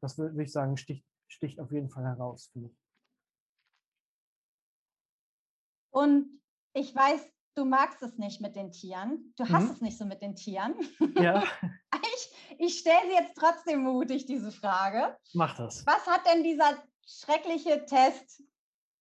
das 0.01 0.17
würde 0.17 0.41
ich 0.43 0.51
sagen, 0.51 0.77
sticht, 0.77 1.05
sticht 1.27 1.59
auf 1.59 1.71
jeden 1.71 1.89
Fall 1.89 2.03
heraus 2.03 2.50
für 2.51 2.59
mich. 2.59 2.77
Und 5.91 6.41
ich 6.74 6.93
weiß, 6.93 7.21
du 7.55 7.65
magst 7.65 8.01
es 8.03 8.17
nicht 8.17 8.41
mit 8.41 8.55
den 8.55 8.71
Tieren. 8.71 9.33
Du 9.38 9.47
hast 9.47 9.63
mhm. 9.63 9.71
es 9.71 9.81
nicht 9.81 9.97
so 9.97 10.05
mit 10.05 10.21
den 10.21 10.35
Tieren. 10.35 10.75
Ja. 11.15 11.43
ich 12.15 12.35
ich 12.59 12.79
stelle 12.79 13.09
sie 13.09 13.15
jetzt 13.15 13.35
trotzdem 13.35 13.83
mutig, 13.83 14.25
diese 14.25 14.51
Frage. 14.51 15.17
Mach 15.33 15.55
das. 15.57 15.85
Was 15.85 16.05
hat 16.05 16.21
denn 16.25 16.43
dieser 16.43 16.83
schreckliche 17.05 17.85
Test 17.85 18.43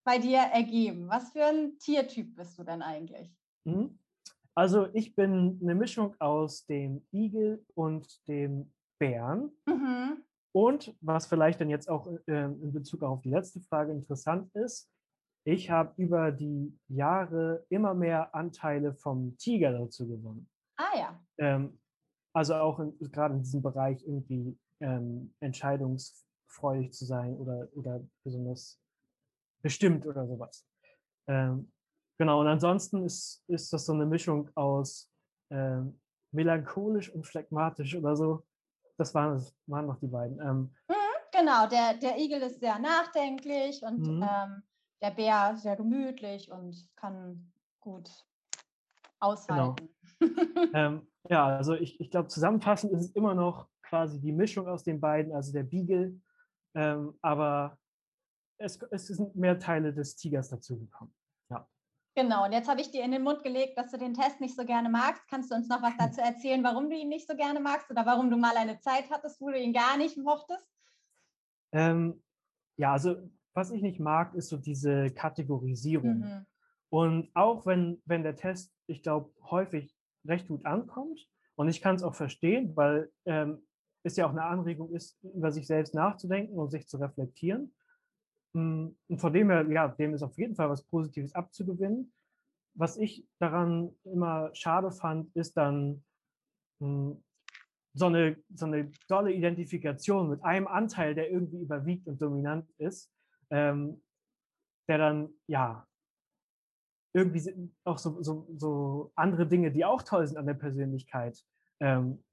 bei 0.05 0.19
dir 0.19 0.39
ergeben? 0.39 1.09
Was 1.09 1.31
für 1.33 1.45
ein 1.45 1.79
Tiertyp 1.79 2.35
bist 2.37 2.59
du 2.59 2.65
denn 2.65 2.83
eigentlich? 2.83 3.35
Mhm. 3.65 3.99
Also 4.57 4.89
ich 4.93 5.15
bin 5.15 5.59
eine 5.63 5.75
Mischung 5.75 6.15
aus 6.21 6.65
dem 6.67 7.05
Igel 7.13 7.65
und 7.75 8.27
dem 8.29 8.73
Bären. 8.99 9.51
Mhm. 9.67 10.23
Und 10.53 10.95
was 11.01 11.27
vielleicht 11.27 11.61
dann 11.61 11.71
jetzt 11.71 11.89
auch 11.89 12.07
äh, 12.27 12.45
in 12.45 12.73
Bezug 12.73 13.03
auf 13.03 13.23
die 13.23 13.31
letzte 13.31 13.61
Frage 13.61 13.91
interessant 13.93 14.55
ist, 14.55 14.89
ich 15.47 15.71
habe 15.71 15.93
über 16.01 16.31
die 16.31 16.79
Jahre 16.89 17.67
immer 17.69 17.93
mehr 17.93 18.35
Anteile 18.35 18.95
vom 18.95 19.37
Tiger 19.37 19.73
dazu 19.73 20.07
gewonnen. 20.07 20.49
Ah 20.77 20.97
ja. 20.97 21.21
Ähm, 21.39 21.79
also 22.33 22.55
auch 22.55 22.81
gerade 23.01 23.35
in 23.35 23.43
diesem 23.43 23.63
Bereich 23.63 24.03
irgendwie 24.07 24.57
ähm, 24.81 25.35
entscheidungsfreudig 25.41 26.93
zu 26.93 27.05
sein 27.05 27.37
oder, 27.37 27.69
oder 27.75 28.01
besonders 28.25 28.81
bestimmt 29.63 30.07
oder 30.07 30.27
sowas. 30.27 30.67
Ähm, 31.29 31.73
Genau, 32.19 32.41
und 32.41 32.47
ansonsten 32.47 33.05
ist, 33.05 33.43
ist 33.49 33.73
das 33.73 33.87
so 33.87 33.93
eine 33.93 34.07
Mischung 34.07 34.49
aus 34.55 35.11
ähm, 35.51 36.01
melancholisch 36.33 37.11
und 37.11 37.27
phlegmatisch 37.27 37.95
oder 37.97 38.17
so. 38.17 38.45
Das 38.97 39.15
waren, 39.15 39.35
das 39.35 39.55
waren 39.67 39.87
noch 39.87 39.99
die 39.99 40.07
beiden. 40.07 40.41
Ähm, 40.41 40.75
mhm, 40.89 40.95
genau, 41.33 41.67
der, 41.69 41.95
der 41.95 42.19
Igel 42.19 42.43
ist 42.43 42.61
sehr 42.61 42.79
nachdenklich 42.79 43.83
und 43.83 44.07
mhm. 44.07 44.23
ähm, 44.23 44.63
der 45.03 45.11
Bär 45.11 45.57
sehr 45.57 45.77
gemütlich 45.77 46.51
und 46.51 46.89
kann 46.97 47.53
gut 47.81 48.11
aushalten. 49.21 49.89
Genau. 50.21 51.01
ja, 51.29 51.47
also 51.57 51.75
ich, 51.75 52.01
ich 52.01 52.11
glaube, 52.11 52.29
zusammenfassend 52.29 52.93
ist 52.93 53.01
es 53.01 53.11
immer 53.13 53.35
noch 53.35 53.69
quasi 53.83 54.21
die 54.21 54.33
Mischung 54.33 54.69
aus 54.69 54.85
den 54.85 55.01
beiden, 55.01 55.33
also 55.33 55.53
der 55.53 55.65
Beagle, 55.65 56.21
ähm, 56.75 57.17
aber 57.21 57.79
es, 58.59 58.81
es 58.91 59.09
sind 59.09 59.35
mehr 59.35 59.59
Teile 59.59 59.93
des 59.93 60.17
Tigers 60.17 60.49
dazugekommen. 60.49 61.15
Genau, 62.17 62.45
und 62.45 62.53
jetzt 62.53 62.69
habe 62.69 62.81
ich 62.81 62.91
dir 62.91 63.03
in 63.03 63.11
den 63.11 63.23
Mund 63.23 63.43
gelegt, 63.43 63.77
dass 63.77 63.91
du 63.91 63.99
den 63.99 64.15
Test 64.15 64.41
nicht 64.41 64.55
so 64.55 64.65
gerne 64.65 64.89
magst. 64.89 65.27
Kannst 65.29 65.51
du 65.51 65.57
uns 65.57 65.69
noch 65.69 65.83
was 65.83 65.97
dazu 65.99 66.21
erzählen, 66.21 66.63
warum 66.63 66.89
du 66.89 66.97
ihn 66.97 67.09
nicht 67.09 67.27
so 67.29 67.37
gerne 67.37 67.59
magst 67.59 67.91
oder 67.91 68.07
warum 68.07 68.31
du 68.31 68.37
mal 68.37 68.57
eine 68.57 68.79
Zeit 68.79 69.11
hattest, 69.11 69.41
wo 69.41 69.51
du 69.51 69.59
ihn 69.59 69.73
gar 69.73 69.97
nicht 69.97 70.17
mochtest? 70.17 70.67
Ähm, 71.73 72.23
ja, 72.77 72.93
also 72.93 73.17
was 73.53 73.73
ich 73.73 73.83
nicht 73.83 73.99
mag, 73.99 74.35
ist 74.35 74.49
so 74.49 74.57
diese 74.57 75.11
Kategorisierung. 75.11 76.19
Mhm. 76.19 76.47
Und 76.89 77.31
auch 77.35 77.67
wenn, 77.67 78.01
wenn 78.05 78.23
der 78.23 78.37
Test, 78.37 78.73
ich 78.87 79.03
glaube, 79.03 79.31
häufig 79.51 79.93
recht 80.25 80.47
gut 80.47 80.65
ankommt, 80.65 81.29
und 81.57 81.69
ich 81.69 81.81
kann 81.81 81.97
es 81.97 82.03
auch 82.03 82.15
verstehen, 82.15 82.75
weil 82.77 83.11
ähm, 83.27 83.67
es 84.03 84.17
ja 84.17 84.27
auch 84.27 84.31
eine 84.31 84.45
Anregung 84.45 84.93
ist, 84.93 85.19
über 85.23 85.53
sich 85.53 85.67
selbst 85.67 85.95
nachzudenken 85.95 86.59
und 86.59 86.71
sich 86.71 86.89
zu 86.89 86.97
reflektieren. 86.99 87.75
Hm, 88.55 88.97
und 89.09 89.21
von 89.21 89.33
dem 89.33 89.51
her, 89.51 89.67
ja, 89.71 89.89
dem 89.89 90.15
ist 90.15 90.23
auf 90.23 90.39
jeden 90.39 90.55
Fall 90.55 90.71
was 90.71 90.85
Positives 90.85 91.35
abzugewinnen. 91.35 92.13
Was 92.77 92.97
ich 92.97 93.27
daran 93.39 93.95
immer 94.05 94.51
schade 94.55 94.91
fand, 94.91 95.35
ist 95.37 95.57
dann 95.57 96.05
hm, 96.81 97.23
so 97.95 98.07
eine, 98.07 98.37
so 98.55 98.67
eine 98.67 98.91
tolle 99.09 99.33
Identifikation 99.33 100.29
mit 100.29 100.43
einem 100.45 100.67
Anteil, 100.67 101.15
der 101.15 101.31
irgendwie 101.31 101.61
überwiegt 101.61 102.09
und 102.09 102.21
dominant 102.21 102.69
ist, 102.79 103.13
ähm, 103.51 104.03
der 104.89 104.99
dann, 104.99 105.29
ja, 105.47 105.87
irgendwie 107.15 107.71
auch 107.85 107.99
so, 107.99 108.21
so, 108.23 108.49
so 108.57 109.13
andere 109.15 109.47
Dinge, 109.47 109.71
die 109.71 109.85
auch 109.85 110.03
toll 110.03 110.27
sind 110.27 110.37
an 110.37 110.47
der 110.47 110.55
Persönlichkeit, 110.55 111.41
ähm, 111.81 112.25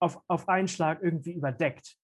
auf, 0.00 0.22
auf 0.28 0.48
einen 0.48 0.68
Schlag 0.68 1.02
irgendwie 1.02 1.32
überdeckt. 1.32 1.96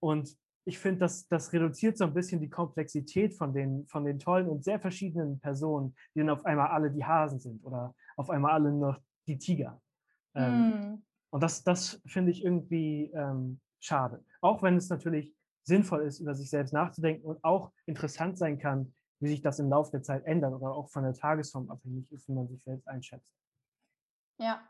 Und 0.00 0.34
ich 0.64 0.78
finde, 0.78 1.00
das, 1.00 1.26
das 1.26 1.52
reduziert 1.52 1.98
so 1.98 2.04
ein 2.04 2.14
bisschen 2.14 2.40
die 2.40 2.50
Komplexität 2.50 3.34
von 3.34 3.52
den, 3.52 3.86
von 3.88 4.04
den 4.04 4.18
tollen 4.18 4.48
und 4.48 4.62
sehr 4.62 4.80
verschiedenen 4.80 5.40
Personen, 5.40 5.94
die 6.14 6.20
dann 6.20 6.30
auf 6.30 6.44
einmal 6.44 6.68
alle 6.68 6.90
die 6.90 7.04
Hasen 7.04 7.40
sind 7.40 7.64
oder 7.64 7.94
auf 8.16 8.30
einmal 8.30 8.52
alle 8.52 8.72
noch 8.72 9.00
die 9.26 9.38
Tiger. 9.38 9.80
Ähm, 10.34 10.68
mm. 10.68 11.02
Und 11.30 11.42
das, 11.42 11.64
das 11.64 12.00
finde 12.06 12.30
ich 12.30 12.44
irgendwie 12.44 13.10
ähm, 13.14 13.60
schade. 13.80 14.24
Auch 14.40 14.62
wenn 14.62 14.76
es 14.76 14.88
natürlich 14.88 15.34
sinnvoll 15.64 16.02
ist, 16.02 16.20
über 16.20 16.34
sich 16.34 16.50
selbst 16.50 16.72
nachzudenken 16.72 17.24
und 17.26 17.42
auch 17.42 17.72
interessant 17.86 18.38
sein 18.38 18.58
kann, 18.58 18.94
wie 19.20 19.28
sich 19.28 19.42
das 19.42 19.58
im 19.58 19.68
Laufe 19.68 19.92
der 19.92 20.02
Zeit 20.02 20.24
ändert 20.24 20.52
oder 20.52 20.72
auch 20.72 20.90
von 20.90 21.04
der 21.04 21.14
Tagesform 21.14 21.70
abhängig 21.70 22.10
ist, 22.10 22.28
wie 22.28 22.32
man 22.32 22.48
sich 22.48 22.62
selbst 22.62 22.86
einschätzt. 22.88 23.32
Ja, 24.38 24.60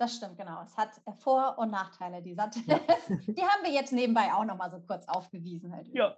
das 0.00 0.16
stimmt, 0.16 0.38
genau. 0.38 0.62
Es 0.62 0.76
hat 0.78 0.90
Vor- 1.18 1.58
und 1.58 1.70
Nachteile, 1.70 2.22
dieser 2.22 2.50
Test. 2.50 2.66
Ja. 2.68 2.78
Die 3.08 3.42
haben 3.42 3.62
wir 3.62 3.70
jetzt 3.70 3.92
nebenbei 3.92 4.32
auch 4.32 4.44
nochmal 4.44 4.70
so 4.70 4.80
kurz 4.80 5.06
aufgewiesen. 5.06 5.74
Halt. 5.74 5.88
Ja. 5.92 6.16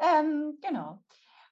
Ähm, 0.00 0.58
genau. 0.62 1.02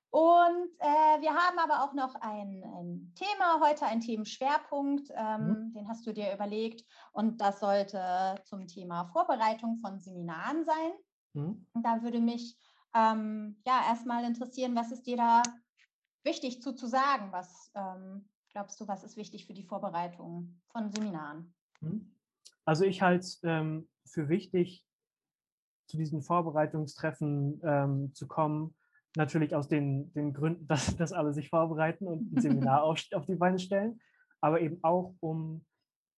Und 0.08 0.70
äh, 0.78 1.20
wir 1.20 1.34
haben 1.34 1.58
aber 1.58 1.84
auch 1.84 1.92
noch 1.92 2.14
ein, 2.16 2.64
ein, 2.64 3.14
Thema 3.14 3.60
heute, 3.60 3.84
ein 3.84 4.00
Themenschwerpunkt, 4.00 5.10
ähm, 5.14 5.46
mhm. 5.46 5.72
den 5.74 5.88
hast 5.88 6.06
du 6.06 6.12
dir 6.12 6.32
überlegt. 6.32 6.84
Und 7.12 7.40
das 7.40 7.60
sollte 7.60 8.36
zum 8.44 8.66
Thema 8.66 9.04
Vorbereitung 9.12 9.76
von 9.76 10.00
Seminaren 10.00 10.64
sein. 10.64 10.92
Mhm. 11.34 11.66
Da 11.74 12.02
würde 12.02 12.20
mich 12.20 12.58
ähm, 12.94 13.60
ja 13.66 13.84
erstmal 13.86 14.24
interessieren, 14.24 14.74
was 14.74 14.90
ist 14.90 15.06
dir 15.06 15.18
da 15.18 15.42
wichtig 16.24 16.62
zu, 16.62 16.72
zu 16.72 16.86
sagen? 16.86 17.30
Was 17.32 17.70
ähm, 17.74 18.28
glaubst 18.52 18.80
du, 18.80 18.88
was 18.88 19.04
ist 19.04 19.16
wichtig 19.16 19.46
für 19.46 19.54
die 19.54 19.64
Vorbereitung 19.64 20.60
von 20.70 20.90
Seminaren? 20.90 21.54
Mhm. 21.80 22.12
Also 22.64 22.84
ich 22.84 23.02
halte 23.02 23.20
es 23.20 23.40
ähm, 23.42 23.88
für 24.04 24.28
wichtig, 24.28 24.86
zu 25.86 25.96
diesen 25.96 26.22
Vorbereitungstreffen 26.22 27.60
ähm, 27.64 28.14
zu 28.14 28.28
kommen, 28.28 28.76
natürlich 29.16 29.56
aus 29.56 29.68
den, 29.68 30.12
den 30.12 30.32
Gründen, 30.32 30.66
dass, 30.68 30.96
dass 30.96 31.12
alle 31.12 31.32
sich 31.32 31.48
vorbereiten 31.48 32.06
und 32.06 32.32
ein 32.32 32.40
Seminar 32.40 32.82
auf, 32.84 33.02
auf 33.12 33.26
die 33.26 33.34
Beine 33.34 33.58
stellen, 33.58 34.00
aber 34.40 34.60
eben 34.60 34.78
auch, 34.82 35.14
um 35.20 35.64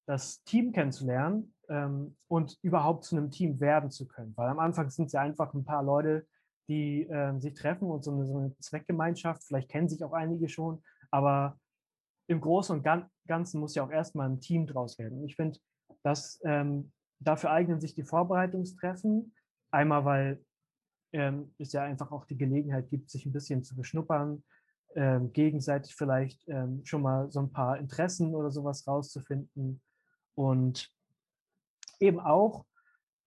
das 0.06 0.42
Team 0.44 0.72
kennenzulernen 0.72 1.54
ähm, 1.68 2.16
und 2.28 2.58
überhaupt 2.62 3.04
zu 3.04 3.16
einem 3.16 3.30
Team 3.30 3.60
werden 3.60 3.90
zu 3.90 4.06
können. 4.06 4.36
Weil 4.36 4.48
am 4.48 4.58
Anfang 4.58 4.90
sind 4.90 5.06
es 5.06 5.12
ja 5.12 5.20
einfach 5.20 5.54
ein 5.54 5.64
paar 5.64 5.82
Leute, 5.82 6.26
die 6.68 7.02
äh, 7.04 7.38
sich 7.40 7.54
treffen 7.54 7.88
und 7.90 8.04
so 8.04 8.12
eine, 8.12 8.26
so 8.26 8.36
eine, 8.36 8.56
Zweckgemeinschaft, 8.58 9.44
vielleicht 9.44 9.68
kennen 9.68 9.88
sich 9.88 10.02
auch 10.04 10.12
einige 10.12 10.48
schon, 10.48 10.82
aber 11.10 11.58
im 12.32 12.40
Großen 12.40 12.76
und 12.76 12.82
Ganzen 13.26 13.60
muss 13.60 13.74
ja 13.74 13.84
auch 13.84 13.90
erstmal 13.90 14.28
ein 14.28 14.40
Team 14.40 14.66
draus 14.66 14.98
werden. 14.98 15.24
Ich 15.24 15.36
finde, 15.36 15.58
dass 16.02 16.40
ähm, 16.44 16.92
dafür 17.20 17.50
eignen 17.50 17.80
sich 17.80 17.94
die 17.94 18.02
Vorbereitungstreffen. 18.02 19.34
Einmal, 19.70 20.04
weil 20.04 20.44
ähm, 21.12 21.54
es 21.58 21.72
ja 21.72 21.82
einfach 21.82 22.10
auch 22.10 22.24
die 22.24 22.36
Gelegenheit 22.36 22.90
gibt, 22.90 23.10
sich 23.10 23.26
ein 23.26 23.32
bisschen 23.32 23.62
zu 23.64 23.76
beschnuppern, 23.76 24.42
ähm, 24.94 25.32
gegenseitig 25.32 25.94
vielleicht 25.94 26.46
ähm, 26.48 26.84
schon 26.84 27.02
mal 27.02 27.30
so 27.30 27.40
ein 27.40 27.52
paar 27.52 27.78
Interessen 27.78 28.34
oder 28.34 28.50
sowas 28.50 28.86
rauszufinden 28.86 29.80
und 30.34 30.90
eben 32.00 32.20
auch 32.20 32.66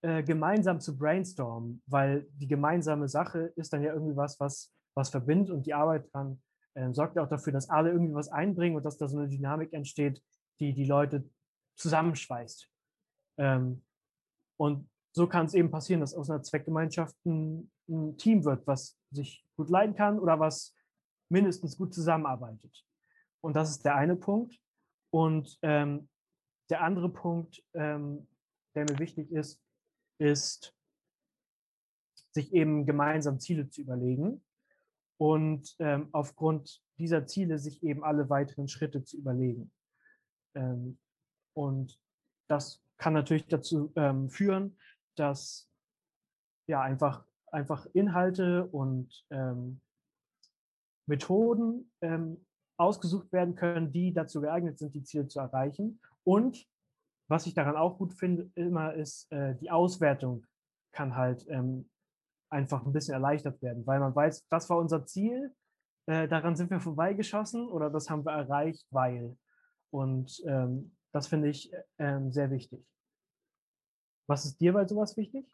äh, 0.02 0.22
gemeinsam 0.24 0.80
zu 0.80 0.98
brainstormen, 0.98 1.82
weil 1.88 2.28
die 2.34 2.48
gemeinsame 2.48 3.08
Sache 3.08 3.54
ist 3.56 3.74
dann 3.74 3.82
ja 3.82 3.94
irgendwie 3.94 4.16
was, 4.16 4.40
was, 4.40 4.72
was 4.96 5.10
verbindet 5.10 5.52
und 5.52 5.66
die 5.66 5.74
Arbeit 5.74 6.12
dran 6.14 6.42
äh, 6.76 6.94
sorgt 6.94 7.16
ja 7.16 7.24
auch 7.24 7.30
dafür, 7.30 7.54
dass 7.54 7.70
alle 7.70 7.92
irgendwie 7.92 8.14
was 8.14 8.30
einbringen 8.30 8.76
und 8.76 8.84
dass 8.84 8.98
da 8.98 9.08
so 9.08 9.18
eine 9.18 9.28
Dynamik 9.28 9.74
entsteht, 9.74 10.22
die 10.60 10.74
die 10.74 10.86
Leute 10.86 11.28
zusammenschweißt. 11.78 12.70
Ähm, 13.38 13.84
und 14.58 14.90
so 15.14 15.28
kann 15.28 15.46
es 15.46 15.54
eben 15.54 15.72
passieren, 15.72 16.02
dass 16.02 16.14
aus 16.14 16.30
einer 16.30 16.44
Zweckgemeinschaft 16.44 17.16
ein, 17.26 17.72
ein, 17.88 18.18
Team 18.18 18.44
wird, 18.44 18.66
was 18.68 18.98
sich 19.12 19.46
gut 19.56 19.70
leiden 19.70 19.96
kann 19.96 20.20
oder 20.20 20.40
was 20.40 20.76
mindestens 21.30 21.78
gut 21.78 21.94
zusammenarbeitet. 21.94 22.86
Und 23.42 23.56
das 23.56 23.72
ist 23.72 23.86
der 23.86 23.96
eine 23.96 24.16
Punkt. 24.16 24.60
Und 25.12 25.58
ähm, 25.62 26.10
der 26.70 26.82
andere 26.82 27.10
Punkt, 27.10 27.64
ähm, 27.74 28.28
der 28.76 28.84
mir 28.84 29.00
wichtig 29.00 29.32
ist, 29.32 29.62
ist, 30.20 30.74
sich 32.32 32.54
eben 32.54 32.86
gemeinsam 32.86 33.40
Ziele 33.40 33.70
zu 33.70 33.82
überlegen 33.82 34.45
und 35.18 35.76
ähm, 35.80 36.10
aufgrund 36.12 36.82
dieser 36.98 37.26
Ziele 37.26 37.58
sich 37.60 37.84
eben 37.84 38.04
alle 38.04 38.30
weiteren 38.30 38.68
Schritte 38.68 39.04
zu 39.04 39.18
überlegen. 39.18 39.72
Ähm, 40.56 40.98
und 41.54 42.00
das 42.48 42.84
kann 42.98 43.14
natürlich 43.14 43.48
dazu 43.48 43.92
ähm, 43.96 44.30
führen, 44.30 44.78
dass 45.16 45.70
ja 46.68 46.82
einfach, 46.82 47.26
einfach 47.52 47.86
Inhalte 47.94 48.66
und 48.66 49.26
ähm, 49.30 49.82
Methoden 51.08 51.92
ähm, 52.02 52.46
ausgesucht 52.78 53.32
werden 53.32 53.56
können, 53.56 53.92
die 53.92 54.14
dazu 54.14 54.42
geeignet 54.42 54.80
sind, 54.80 54.94
die 54.96 55.04
Ziele 55.04 55.28
zu 55.28 55.40
erreichen. 55.40 56.00
Und 56.24 56.68
was 57.28 57.46
ich 57.46 57.54
daran 57.54 57.76
auch 57.76 57.98
gut 57.98 58.14
finde, 58.14 58.50
immer 58.56 58.94
ist, 58.94 59.32
äh, 59.32 59.56
die 59.56 59.72
Auswertung 59.72 60.46
kann 60.92 61.16
halt 61.16 61.46
ähm, 61.50 61.90
einfach 62.50 62.86
ein 62.86 62.94
bisschen 62.94 63.14
erleichtert 63.14 63.62
werden, 63.62 63.86
weil 63.86 64.00
man 64.00 64.16
weiß, 64.16 64.48
das 64.50 64.70
war 64.70 64.78
unser 64.78 65.06
Ziel, 65.06 65.54
äh, 66.08 66.28
daran 66.28 66.56
sind 66.56 66.70
wir 66.70 66.80
vorbeigeschossen 66.80 67.68
oder 67.68 67.90
das 67.90 68.10
haben 68.10 68.26
wir 68.26 68.34
erreicht, 68.34 68.86
weil. 68.92 69.38
Und 69.92 70.44
ähm, 70.46 70.96
das 71.12 71.28
finde 71.28 71.50
ich 71.50 71.72
ähm, 71.98 72.32
sehr 72.32 72.52
wichtig. 72.52 72.86
Was 74.28 74.46
ist 74.46 74.60
dir 74.60 74.74
bei 74.74 74.86
sowas 74.86 75.16
wichtig? 75.18 75.46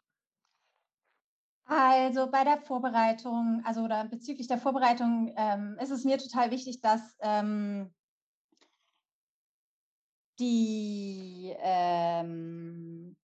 Also 1.64 2.30
bei 2.30 2.44
der 2.44 2.58
Vorbereitung, 2.58 3.62
also 3.64 3.82
oder 3.82 4.04
bezüglich 4.04 4.48
der 4.48 4.58
Vorbereitung 4.58 5.32
ähm, 5.36 5.78
ist 5.80 5.90
es 5.90 6.04
mir 6.04 6.18
total 6.18 6.50
wichtig, 6.50 6.80
dass 6.80 7.16
ähm, 7.20 7.94
die 10.38 11.54
ähm, 11.58 13.16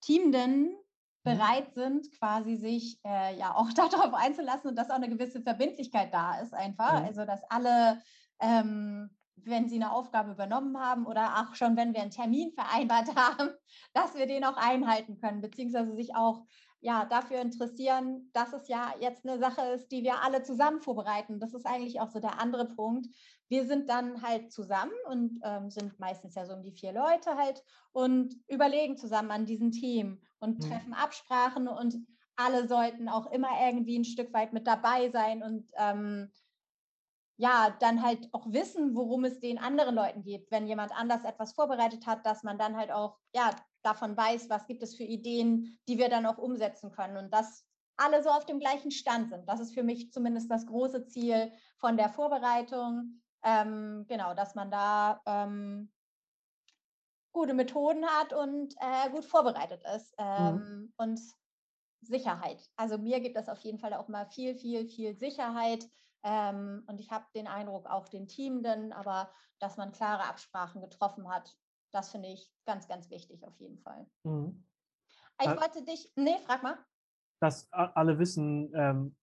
Teamenden. 0.00 0.79
Bereit 1.22 1.72
sind, 1.74 2.10
quasi 2.18 2.56
sich 2.56 2.98
äh, 3.04 3.36
ja 3.36 3.54
auch 3.54 3.72
darauf 3.74 4.14
einzulassen 4.14 4.70
und 4.70 4.76
dass 4.76 4.90
auch 4.90 4.96
eine 4.96 5.08
gewisse 5.08 5.42
Verbindlichkeit 5.42 6.12
da 6.12 6.40
ist 6.40 6.54
einfach. 6.54 7.00
Mhm. 7.00 7.06
Also 7.06 7.24
dass 7.24 7.42
alle, 7.50 8.00
ähm, 8.40 9.10
wenn 9.36 9.68
sie 9.68 9.76
eine 9.76 9.92
Aufgabe 9.92 10.32
übernommen 10.32 10.78
haben 10.78 11.06
oder 11.06 11.36
auch 11.36 11.54
schon, 11.54 11.76
wenn 11.76 11.94
wir 11.94 12.02
einen 12.02 12.10
Termin 12.10 12.52
vereinbart 12.56 13.14
haben, 13.14 13.50
dass 13.92 14.14
wir 14.14 14.26
den 14.26 14.44
auch 14.44 14.56
einhalten 14.56 15.18
können, 15.18 15.40
beziehungsweise 15.40 15.94
sich 15.94 16.14
auch 16.14 16.44
ja, 16.82 17.04
dafür 17.04 17.42
interessieren, 17.42 18.30
dass 18.32 18.54
es 18.54 18.66
ja 18.68 18.94
jetzt 19.00 19.26
eine 19.26 19.38
Sache 19.38 19.60
ist, 19.72 19.92
die 19.92 20.02
wir 20.02 20.22
alle 20.22 20.42
zusammen 20.42 20.80
vorbereiten. 20.80 21.38
Das 21.38 21.52
ist 21.52 21.66
eigentlich 21.66 22.00
auch 22.00 22.08
so 22.08 22.20
der 22.20 22.40
andere 22.40 22.68
Punkt. 22.68 23.06
Wir 23.48 23.66
sind 23.66 23.90
dann 23.90 24.22
halt 24.22 24.50
zusammen 24.50 24.94
und 25.10 25.38
ähm, 25.44 25.68
sind 25.68 25.98
meistens 26.00 26.34
ja 26.36 26.46
so 26.46 26.54
um 26.54 26.62
die 26.62 26.72
vier 26.72 26.92
Leute 26.92 27.36
halt 27.36 27.62
und 27.92 28.34
überlegen 28.48 28.96
zusammen 28.96 29.30
an 29.30 29.44
diesen 29.44 29.72
Themen 29.72 30.22
und 30.40 30.58
mhm. 30.58 30.70
treffen 30.70 30.92
Absprachen 30.94 31.68
und 31.68 31.96
alle 32.36 32.66
sollten 32.66 33.08
auch 33.08 33.30
immer 33.30 33.50
irgendwie 33.60 33.98
ein 33.98 34.04
Stück 34.04 34.32
weit 34.32 34.52
mit 34.52 34.66
dabei 34.66 35.10
sein 35.10 35.42
und 35.42 35.70
ähm, 35.76 36.30
ja, 37.36 37.74
dann 37.80 38.02
halt 38.02 38.28
auch 38.32 38.52
wissen, 38.52 38.94
worum 38.94 39.24
es 39.24 39.40
den 39.40 39.58
anderen 39.58 39.94
Leuten 39.94 40.22
geht. 40.22 40.50
Wenn 40.50 40.66
jemand 40.66 40.92
anders 40.92 41.24
etwas 41.24 41.54
vorbereitet 41.54 42.06
hat, 42.06 42.26
dass 42.26 42.42
man 42.42 42.58
dann 42.58 42.76
halt 42.76 42.90
auch, 42.90 43.18
ja, 43.34 43.50
davon 43.82 44.14
weiß, 44.14 44.50
was 44.50 44.66
gibt 44.66 44.82
es 44.82 44.94
für 44.94 45.04
Ideen, 45.04 45.78
die 45.88 45.96
wir 45.96 46.10
dann 46.10 46.26
auch 46.26 46.36
umsetzen 46.36 46.90
können 46.90 47.16
und 47.16 47.32
dass 47.32 47.64
alle 47.96 48.22
so 48.22 48.28
auf 48.28 48.44
dem 48.44 48.60
gleichen 48.60 48.90
Stand 48.90 49.30
sind. 49.30 49.48
Das 49.48 49.60
ist 49.60 49.72
für 49.72 49.82
mich 49.82 50.12
zumindest 50.12 50.50
das 50.50 50.66
große 50.66 51.06
Ziel 51.06 51.50
von 51.78 51.96
der 51.96 52.10
Vorbereitung. 52.10 53.22
Ähm, 53.42 54.04
genau, 54.06 54.34
dass 54.34 54.54
man 54.54 54.70
da 54.70 55.22
ähm, 55.24 55.90
gute 57.32 57.54
Methoden 57.54 58.04
hat 58.04 58.32
und 58.32 58.74
äh, 58.78 59.10
gut 59.10 59.24
vorbereitet 59.24 59.82
ist 59.94 60.12
mhm. 60.18 60.24
ähm, 60.26 60.54
mhm. 60.54 60.92
und 60.96 61.20
Sicherheit. 62.02 62.68
Also 62.76 62.98
mir 62.98 63.20
gibt 63.20 63.36
es 63.36 63.48
auf 63.48 63.60
jeden 63.60 63.78
Fall 63.78 63.94
auch 63.94 64.08
mal 64.08 64.26
viel, 64.26 64.54
viel, 64.54 64.88
viel 64.88 65.14
Sicherheit. 65.14 65.88
Ähm, 66.22 66.82
und 66.86 66.98
ich 67.00 67.10
habe 67.10 67.24
den 67.34 67.46
Eindruck, 67.46 67.86
auch 67.86 68.08
den 68.08 68.26
Teamenden, 68.26 68.92
aber 68.92 69.30
dass 69.58 69.76
man 69.76 69.92
klare 69.92 70.24
Absprachen 70.24 70.80
getroffen 70.80 71.28
hat, 71.28 71.54
das 71.92 72.10
finde 72.10 72.28
ich 72.28 72.52
ganz, 72.66 72.88
ganz 72.88 73.10
wichtig 73.10 73.44
auf 73.44 73.58
jeden 73.58 73.78
Fall. 73.78 74.06
Mhm. 74.24 74.66
Ich 75.40 75.48
äh, 75.48 75.60
wollte 75.60 75.84
dich, 75.84 76.12
nee, 76.16 76.38
frag 76.46 76.62
mal. 76.62 76.78
Dass 77.40 77.70
alle 77.72 78.18
wissen, 78.18 78.70
ähm, 78.74 79.16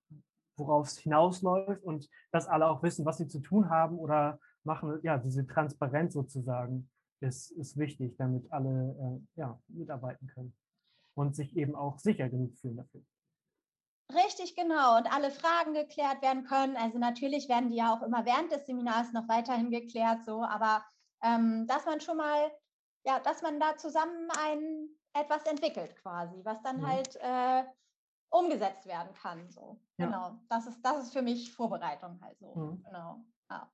worauf 0.58 0.88
es 0.88 0.98
hinausläuft 0.98 1.84
und 1.84 2.10
dass 2.32 2.48
alle 2.48 2.67
auch 2.67 2.82
wissen, 2.82 3.06
was 3.06 3.17
sie 3.17 3.28
zu 3.28 3.39
tun 3.39 3.70
haben 3.70 3.98
oder 4.00 4.39
machen, 4.63 5.00
ja, 5.04 5.17
diese 5.17 5.46
Transparenz 5.46 6.13
sozusagen 6.13 6.89
ist, 7.20 7.52
ist 7.52 7.78
wichtig, 7.78 8.16
damit 8.18 8.52
alle 8.52 9.22
äh, 9.36 9.40
ja, 9.40 9.60
mitarbeiten 9.68 10.28
können 10.28 10.56
und 11.16 11.36
sich 11.36 11.56
eben 11.56 11.76
auch 11.76 11.98
sicher 12.00 12.30
genug 12.30 12.56
fühlen 12.58 12.78
dafür. 12.78 13.02
Richtig, 14.14 14.56
genau. 14.56 14.98
Und 14.98 15.12
alle 15.14 15.32
Fragen 15.32 15.74
geklärt 15.74 16.22
werden 16.22 16.46
können. 16.46 16.78
Also 16.78 16.98
natürlich 16.98 17.50
werden 17.50 17.70
die 17.70 17.76
ja 17.76 17.94
auch 17.94 18.02
immer 18.04 18.26
während 18.26 18.52
des 18.52 18.66
Seminars 18.66 19.12
noch 19.12 19.28
weiterhin 19.28 19.70
geklärt, 19.70 20.24
so, 20.24 20.44
aber 20.44 20.86
ähm, 21.22 21.68
dass 21.68 21.86
man 21.86 22.00
schon 22.00 22.18
mal, 22.18 22.52
ja, 23.06 23.20
dass 23.20 23.42
man 23.42 23.60
da 23.60 23.76
zusammen 23.76 24.30
ein 24.40 24.90
etwas 25.14 25.44
entwickelt 25.46 25.96
quasi, 25.98 26.40
was 26.46 26.62
dann 26.62 26.78
mhm. 26.78 26.88
halt 26.88 27.16
äh, 27.18 27.64
umgesetzt 28.30 28.86
werden 28.86 29.14
kann. 29.14 29.50
So. 29.50 29.80
Ja. 29.98 30.06
Genau. 30.06 30.40
Das 30.50 30.68
ist, 30.68 30.82
das 30.82 31.04
ist 31.04 31.14
für 31.14 31.22
mich 31.22 31.52
Vorbereitung 31.52 32.20
halt 32.22 32.40
so. 32.40 32.56
Mhm. 32.56 32.84
Genau. 32.84 33.22
Ja. 33.50 33.72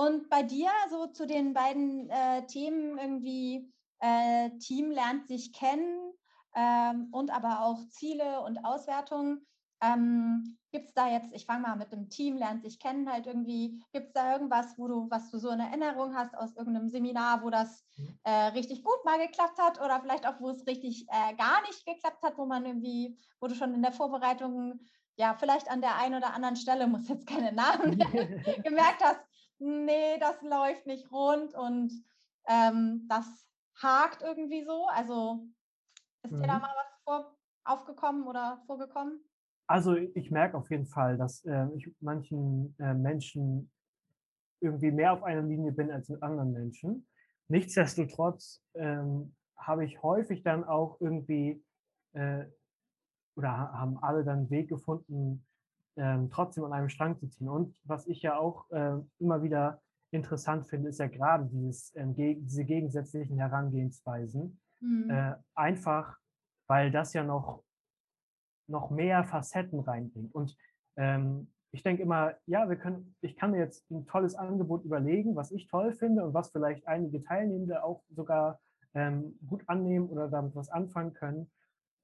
Und 0.00 0.30
bei 0.30 0.42
dir, 0.42 0.70
so 0.88 1.08
zu 1.08 1.26
den 1.26 1.52
beiden 1.52 2.08
äh, 2.08 2.46
Themen 2.46 2.96
irgendwie, 2.96 3.70
äh, 3.98 4.48
Team 4.58 4.90
lernt 4.90 5.28
sich 5.28 5.52
kennen 5.52 6.14
ähm, 6.54 7.08
und 7.12 7.30
aber 7.30 7.60
auch 7.60 7.86
Ziele 7.90 8.40
und 8.40 8.64
Auswertungen. 8.64 9.46
Ähm, 9.82 10.56
gibt 10.70 10.88
es 10.88 10.94
da 10.94 11.06
jetzt, 11.06 11.34
ich 11.34 11.44
fange 11.44 11.60
mal 11.60 11.76
mit 11.76 11.92
dem 11.92 12.08
Team, 12.08 12.38
lernt 12.38 12.62
sich 12.62 12.78
kennen 12.78 13.12
halt 13.12 13.26
irgendwie, 13.26 13.84
gibt 13.92 14.06
es 14.06 14.12
da 14.14 14.32
irgendwas, 14.32 14.78
wo 14.78 14.88
du, 14.88 15.10
was 15.10 15.30
du 15.30 15.38
so 15.38 15.50
in 15.50 15.60
Erinnerung 15.60 16.14
hast 16.14 16.34
aus 16.34 16.56
irgendeinem 16.56 16.88
Seminar, 16.88 17.42
wo 17.42 17.50
das 17.50 17.84
äh, 18.24 18.30
richtig 18.30 18.82
gut 18.82 19.04
mal 19.04 19.18
geklappt 19.18 19.58
hat 19.58 19.82
oder 19.82 20.00
vielleicht 20.00 20.26
auch, 20.26 20.40
wo 20.40 20.48
es 20.48 20.66
richtig 20.66 21.06
äh, 21.08 21.34
gar 21.36 21.60
nicht 21.66 21.84
geklappt 21.84 22.22
hat, 22.22 22.38
wo 22.38 22.46
man 22.46 22.64
irgendwie, 22.64 23.18
wo 23.38 23.48
du 23.48 23.54
schon 23.54 23.74
in 23.74 23.82
der 23.82 23.92
Vorbereitung, 23.92 24.80
ja, 25.16 25.36
vielleicht 25.38 25.70
an 25.70 25.82
der 25.82 25.96
einen 25.96 26.14
oder 26.14 26.32
anderen 26.32 26.56
Stelle, 26.56 26.86
muss 26.86 27.06
jetzt 27.08 27.26
keine 27.26 27.52
Namen, 27.52 27.98
gemerkt 28.64 29.04
hast, 29.04 29.20
nee, 29.60 30.18
das 30.18 30.40
läuft 30.42 30.86
nicht 30.86 31.10
rund 31.12 31.54
und 31.54 31.92
ähm, 32.48 33.06
das 33.08 33.26
hakt 33.80 34.22
irgendwie 34.22 34.64
so. 34.64 34.86
Also 34.88 35.46
ist 36.22 36.32
mhm. 36.32 36.40
dir 36.42 36.48
da 36.48 36.54
mhm. 36.56 36.62
mal 36.62 36.74
was 36.76 37.02
vor, 37.04 37.36
aufgekommen 37.64 38.26
oder 38.26 38.62
vorgekommen? 38.66 39.20
Also 39.66 39.94
ich 39.94 40.30
merke 40.30 40.56
auf 40.56 40.70
jeden 40.70 40.86
Fall, 40.86 41.16
dass 41.16 41.44
äh, 41.44 41.68
ich 41.76 41.94
manchen 42.00 42.74
äh, 42.78 42.92
Menschen 42.94 43.70
irgendwie 44.60 44.90
mehr 44.90 45.12
auf 45.12 45.22
einer 45.22 45.42
Linie 45.42 45.72
bin 45.72 45.90
als 45.90 46.08
mit 46.08 46.22
anderen 46.22 46.52
Menschen. 46.52 47.06
Nichtsdestotrotz 47.48 48.62
ähm, 48.74 49.34
habe 49.56 49.84
ich 49.84 50.02
häufig 50.02 50.42
dann 50.42 50.64
auch 50.64 51.00
irgendwie 51.00 51.64
äh, 52.12 52.44
oder 53.36 53.50
haben 53.50 53.98
alle 54.02 54.24
dann 54.24 54.38
einen 54.40 54.50
Weg 54.50 54.68
gefunden, 54.68 55.46
ähm, 56.00 56.30
trotzdem 56.30 56.64
an 56.64 56.72
einem 56.72 56.88
Strang 56.88 57.18
zu 57.18 57.28
ziehen. 57.28 57.48
Und 57.48 57.78
was 57.84 58.06
ich 58.06 58.22
ja 58.22 58.38
auch 58.38 58.70
äh, 58.70 58.96
immer 59.18 59.42
wieder 59.42 59.82
interessant 60.10 60.66
finde, 60.66 60.88
ist 60.88 60.98
ja 60.98 61.08
gerade 61.08 61.44
dieses, 61.46 61.94
ähm, 61.94 62.14
ge 62.14 62.36
diese 62.40 62.64
gegensätzlichen 62.64 63.36
Herangehensweisen. 63.38 64.58
Mhm. 64.80 65.10
Äh, 65.10 65.34
einfach, 65.54 66.16
weil 66.66 66.90
das 66.90 67.12
ja 67.12 67.22
noch, 67.22 67.62
noch 68.66 68.90
mehr 68.90 69.24
Facetten 69.24 69.80
reinbringt. 69.80 70.34
Und 70.34 70.56
ähm, 70.96 71.52
ich 71.70 71.82
denke 71.82 72.02
immer, 72.02 72.34
ja, 72.46 72.68
wir 72.68 72.76
können, 72.76 73.14
ich 73.20 73.36
kann 73.36 73.50
mir 73.50 73.58
jetzt 73.58 73.88
ein 73.90 74.06
tolles 74.06 74.34
Angebot 74.34 74.84
überlegen, 74.84 75.36
was 75.36 75.52
ich 75.52 75.68
toll 75.68 75.92
finde 75.92 76.24
und 76.24 76.32
was 76.32 76.50
vielleicht 76.50 76.88
einige 76.88 77.22
Teilnehmende 77.22 77.84
auch 77.84 78.02
sogar 78.08 78.58
ähm, 78.94 79.38
gut 79.46 79.62
annehmen 79.66 80.08
oder 80.08 80.28
damit 80.28 80.56
was 80.56 80.70
anfangen 80.70 81.12
können. 81.12 81.50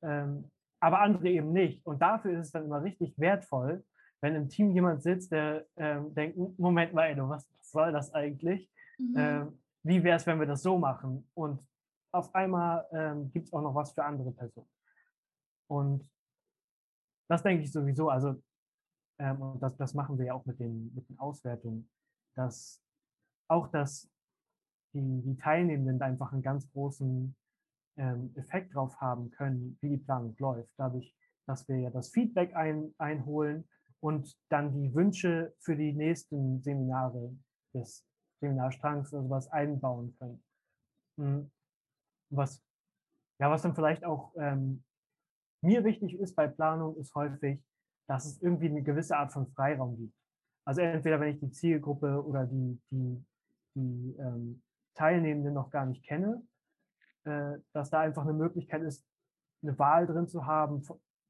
Ähm, 0.02 0.50
aber 0.80 1.00
andere 1.00 1.28
eben 1.28 1.52
nicht. 1.52 1.84
Und 1.86 2.00
dafür 2.02 2.32
ist 2.32 2.46
es 2.46 2.52
dann 2.52 2.64
immer 2.64 2.82
richtig 2.82 3.18
wertvoll, 3.18 3.84
wenn 4.20 4.34
im 4.34 4.48
Team 4.48 4.70
jemand 4.72 5.02
sitzt, 5.02 5.32
der 5.32 5.66
ähm, 5.76 6.14
denkt, 6.14 6.38
Moment 6.58 6.92
mal, 6.94 7.04
ey, 7.04 7.16
was 7.28 7.46
soll 7.62 7.92
das 7.92 8.12
eigentlich? 8.14 8.70
Mhm. 8.98 9.14
Ähm, 9.16 9.58
wie 9.82 10.02
wäre 10.02 10.16
es, 10.16 10.26
wenn 10.26 10.40
wir 10.40 10.46
das 10.46 10.62
so 10.62 10.78
machen? 10.78 11.28
Und 11.34 11.60
auf 12.12 12.34
einmal 12.34 12.86
ähm, 12.92 13.30
gibt 13.32 13.46
es 13.46 13.52
auch 13.52 13.62
noch 13.62 13.74
was 13.74 13.92
für 13.92 14.04
andere 14.04 14.32
Personen. 14.32 14.68
Und 15.68 16.08
das 17.28 17.42
denke 17.42 17.64
ich 17.64 17.72
sowieso, 17.72 18.08
also 18.08 18.40
ähm, 19.18 19.40
und 19.40 19.62
das, 19.62 19.76
das 19.76 19.94
machen 19.94 20.18
wir 20.18 20.26
ja 20.26 20.34
auch 20.34 20.44
mit 20.46 20.58
den, 20.60 20.92
mit 20.94 21.08
den 21.08 21.18
Auswertungen, 21.18 21.88
dass 22.34 22.82
auch 23.48 23.68
dass 23.68 24.10
die, 24.92 25.22
die 25.22 25.36
Teilnehmenden 25.36 26.00
einfach 26.02 26.32
einen 26.32 26.42
ganz 26.42 26.70
großen 26.72 27.34
ähm, 27.96 28.32
Effekt 28.36 28.74
drauf 28.74 28.96
haben 29.00 29.30
können, 29.30 29.78
wie 29.80 29.90
die 29.90 29.96
Planung 29.98 30.34
läuft. 30.38 30.72
Dadurch, 30.76 31.14
dass 31.46 31.68
wir 31.68 31.78
ja 31.78 31.90
das 31.90 32.10
Feedback 32.10 32.54
ein, 32.54 32.94
einholen 32.98 33.68
und 34.00 34.36
dann 34.48 34.72
die 34.72 34.94
Wünsche 34.94 35.54
für 35.60 35.76
die 35.76 35.92
nächsten 35.92 36.62
Seminare 36.62 37.36
des 37.74 38.04
Seminarstrangs 38.40 39.12
oder 39.12 39.22
sowas 39.22 39.50
einbauen 39.50 40.14
können. 40.18 40.42
Hm, 41.18 41.50
was, 42.30 42.62
ja, 43.38 43.50
was 43.50 43.62
dann 43.62 43.74
vielleicht 43.74 44.04
auch 44.04 44.32
ähm, 44.36 44.84
mir 45.62 45.84
wichtig 45.84 46.18
ist 46.18 46.34
bei 46.36 46.46
Planung, 46.46 46.96
ist 46.96 47.14
häufig, 47.14 47.62
dass 48.06 48.26
es 48.26 48.40
irgendwie 48.42 48.66
eine 48.66 48.82
gewisse 48.82 49.16
Art 49.16 49.32
von 49.32 49.48
Freiraum 49.48 49.96
gibt. 49.96 50.14
Also 50.64 50.80
entweder 50.80 51.20
wenn 51.20 51.34
ich 51.34 51.40
die 51.40 51.50
Zielgruppe 51.50 52.24
oder 52.24 52.44
die, 52.44 52.80
die, 52.90 53.24
die 53.74 54.16
ähm, 54.18 54.62
Teilnehmenden 54.94 55.54
noch 55.54 55.70
gar 55.70 55.86
nicht 55.86 56.04
kenne, 56.04 56.42
dass 57.72 57.90
da 57.90 58.00
einfach 58.00 58.22
eine 58.22 58.32
Möglichkeit 58.32 58.82
ist, 58.82 59.04
eine 59.62 59.78
Wahl 59.78 60.06
drin 60.06 60.28
zu 60.28 60.46
haben, 60.46 60.82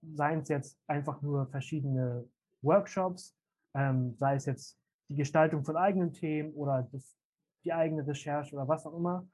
seien 0.02 0.40
es 0.40 0.48
jetzt 0.48 0.78
einfach 0.86 1.22
nur 1.22 1.46
verschiedene 1.46 2.28
Workshops, 2.62 3.36
ähm, 3.74 4.14
sei 4.18 4.34
es 4.34 4.46
jetzt 4.46 4.78
die 5.08 5.16
Gestaltung 5.16 5.64
von 5.64 5.76
eigenen 5.76 6.12
Themen 6.12 6.52
oder 6.54 6.88
das, 6.92 7.16
die 7.64 7.72
eigene 7.72 8.06
Recherche 8.06 8.54
oder 8.54 8.68
was 8.68 8.86
auch 8.86 8.94
immer. 8.94 9.26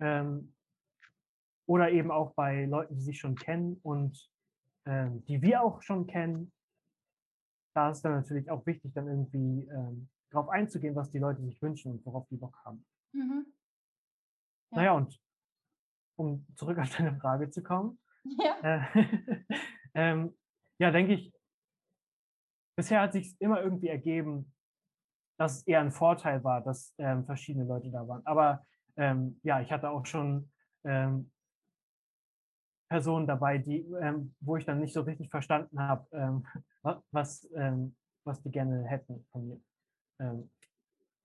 Ähm, 0.00 0.52
oder 1.66 1.90
eben 1.90 2.10
auch 2.10 2.32
bei 2.34 2.66
Leuten, 2.66 2.94
die 2.94 3.02
sich 3.02 3.18
schon 3.18 3.34
kennen 3.34 3.80
und 3.82 4.30
ähm, 4.84 5.24
die 5.24 5.42
wir 5.42 5.62
auch 5.62 5.82
schon 5.82 6.06
kennen. 6.06 6.52
Da 7.74 7.90
ist 7.90 8.02
dann 8.02 8.12
natürlich 8.12 8.50
auch 8.50 8.64
wichtig, 8.66 8.94
dann 8.94 9.08
irgendwie 9.08 9.68
darauf 10.30 10.48
einzugehen, 10.48 10.94
was 10.94 11.10
die 11.10 11.18
Leute 11.18 11.42
sich 11.42 11.60
wünschen 11.60 11.92
und 11.92 12.06
worauf 12.06 12.26
die 12.28 12.36
Bock 12.36 12.56
haben. 12.64 12.84
Mhm. 13.12 13.46
Ja. 14.70 14.76
Naja, 14.76 14.92
und 14.92 15.20
um 16.16 16.46
zurück 16.56 16.78
auf 16.78 16.94
deine 16.96 17.16
Frage 17.18 17.50
zu 17.50 17.62
kommen. 17.62 17.98
Ja, 18.24 18.56
äh, 18.62 18.82
ähm, 19.94 20.36
ja 20.78 20.90
denke 20.90 21.14
ich, 21.14 21.32
bisher 22.76 23.02
hat 23.02 23.12
sich 23.12 23.40
immer 23.40 23.62
irgendwie 23.62 23.88
ergeben, 23.88 24.52
dass 25.38 25.58
es 25.58 25.66
eher 25.66 25.80
ein 25.80 25.92
Vorteil 25.92 26.42
war, 26.44 26.62
dass 26.62 26.94
ähm, 26.98 27.24
verschiedene 27.24 27.66
Leute 27.66 27.90
da 27.90 28.06
waren. 28.08 28.24
Aber 28.26 28.64
ähm, 28.96 29.38
ja, 29.42 29.60
ich 29.60 29.70
hatte 29.70 29.90
auch 29.90 30.06
schon 30.06 30.50
ähm, 30.84 31.30
Personen 32.88 33.26
dabei, 33.26 33.58
die, 33.58 33.80
ähm, 34.00 34.34
wo 34.40 34.56
ich 34.56 34.64
dann 34.64 34.80
nicht 34.80 34.94
so 34.94 35.02
richtig 35.02 35.30
verstanden 35.30 35.78
habe, 35.80 36.06
ähm, 36.12 36.46
was, 37.10 37.48
was 38.24 38.42
die 38.42 38.50
gerne 38.50 38.84
hätten 38.84 39.26
von 39.32 39.48
mir. 39.48 40.48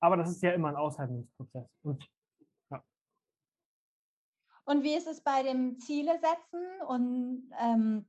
aber 0.02 0.18
das 0.18 0.32
ist 0.32 0.42
ja 0.42 0.52
immer 0.54 0.70
ein 0.70 0.76
Aushaltungsprozess. 0.76 1.70
Und 1.84 2.10
und 4.72 4.84
wie 4.84 4.96
ist 4.96 5.08
es 5.08 5.22
bei 5.22 5.44
dem 5.44 5.78
Ziele 5.80 6.14
setzen? 6.14 6.66
Und 6.88 7.52
ähm, 7.60 8.06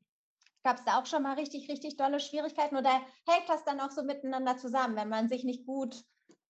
gab 0.62 0.76
es 0.78 0.84
da 0.84 1.00
auch 1.00 1.06
schon 1.06 1.24
mal 1.24 1.34
richtig, 1.34 1.68
richtig 1.68 1.96
dolle 1.96 2.20
Schwierigkeiten? 2.20 2.76
Oder 2.76 2.92
hängt 3.28 3.48
das 3.48 3.64
dann 3.64 3.80
auch 3.80 3.90
so 3.90 4.04
miteinander 4.04 4.56
zusammen, 4.56 4.94
wenn 4.94 5.08
man 5.08 5.28
sich 5.28 5.42
nicht 5.42 5.66
gut, 5.66 6.04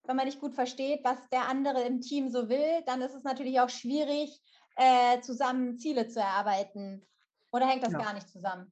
wenn 0.05 0.17
man 0.17 0.27
nicht 0.27 0.41
gut 0.41 0.55
versteht, 0.55 1.03
was 1.03 1.17
der 1.31 1.49
andere 1.49 1.83
im 1.83 2.01
Team 2.03 2.29
so 2.29 2.49
will, 2.49 2.83
dann 2.85 3.01
ist 3.01 3.15
es 3.15 3.25
natürlich 3.25 3.59
auch 3.61 3.71
schwierig, 3.71 4.41
äh, 4.77 5.21
zusammen 5.21 5.79
Ziele 5.79 6.09
zu 6.09 6.21
erarbeiten. 6.21 7.07
Oder 7.51 7.67
hängt 7.67 7.83
das 7.83 7.93
ja. 7.93 7.99
gar 7.99 8.13
nicht 8.13 8.29
zusammen? 8.29 8.71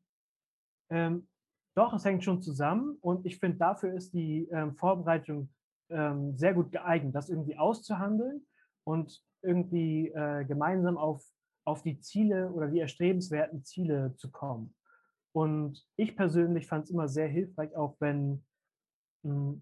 Ähm, 0.91 1.27
doch, 1.75 1.95
es 1.95 2.05
hängt 2.05 2.23
schon 2.23 2.43
zusammen 2.43 2.99
und 3.01 3.25
ich 3.25 3.39
finde, 3.39 3.59
dafür 3.59 3.95
ist 3.95 4.13
die 4.13 4.49
ähm, 4.51 4.75
Vorbereitung 4.75 5.49
ähm, 5.89 6.37
sehr 6.37 6.53
gut 6.53 6.71
geeignet, 6.71 7.15
das 7.15 7.31
irgendwie 7.31 7.57
auszuhandeln 7.57 8.47
und 8.85 9.23
irgendwie 9.43 10.09
äh, 10.09 10.45
gemeinsam 10.45 10.99
auf, 10.99 11.25
auf 11.65 11.83
die 11.83 12.01
Ziele 12.01 12.51
oder 12.51 12.69
die 12.69 12.81
erstrebenswerten 12.81 13.65
Ziele 13.65 14.15
zu 14.17 14.31
kommen. 14.31 14.75
Und 15.33 15.87
ich 15.97 16.17
persönlich 16.17 16.67
fand 16.67 16.85
es 16.85 16.91
immer 16.91 17.09
sehr 17.09 17.29
hilfreich, 17.29 17.75
auch 17.77 17.97
wenn 18.01 18.45
mh, 19.23 19.61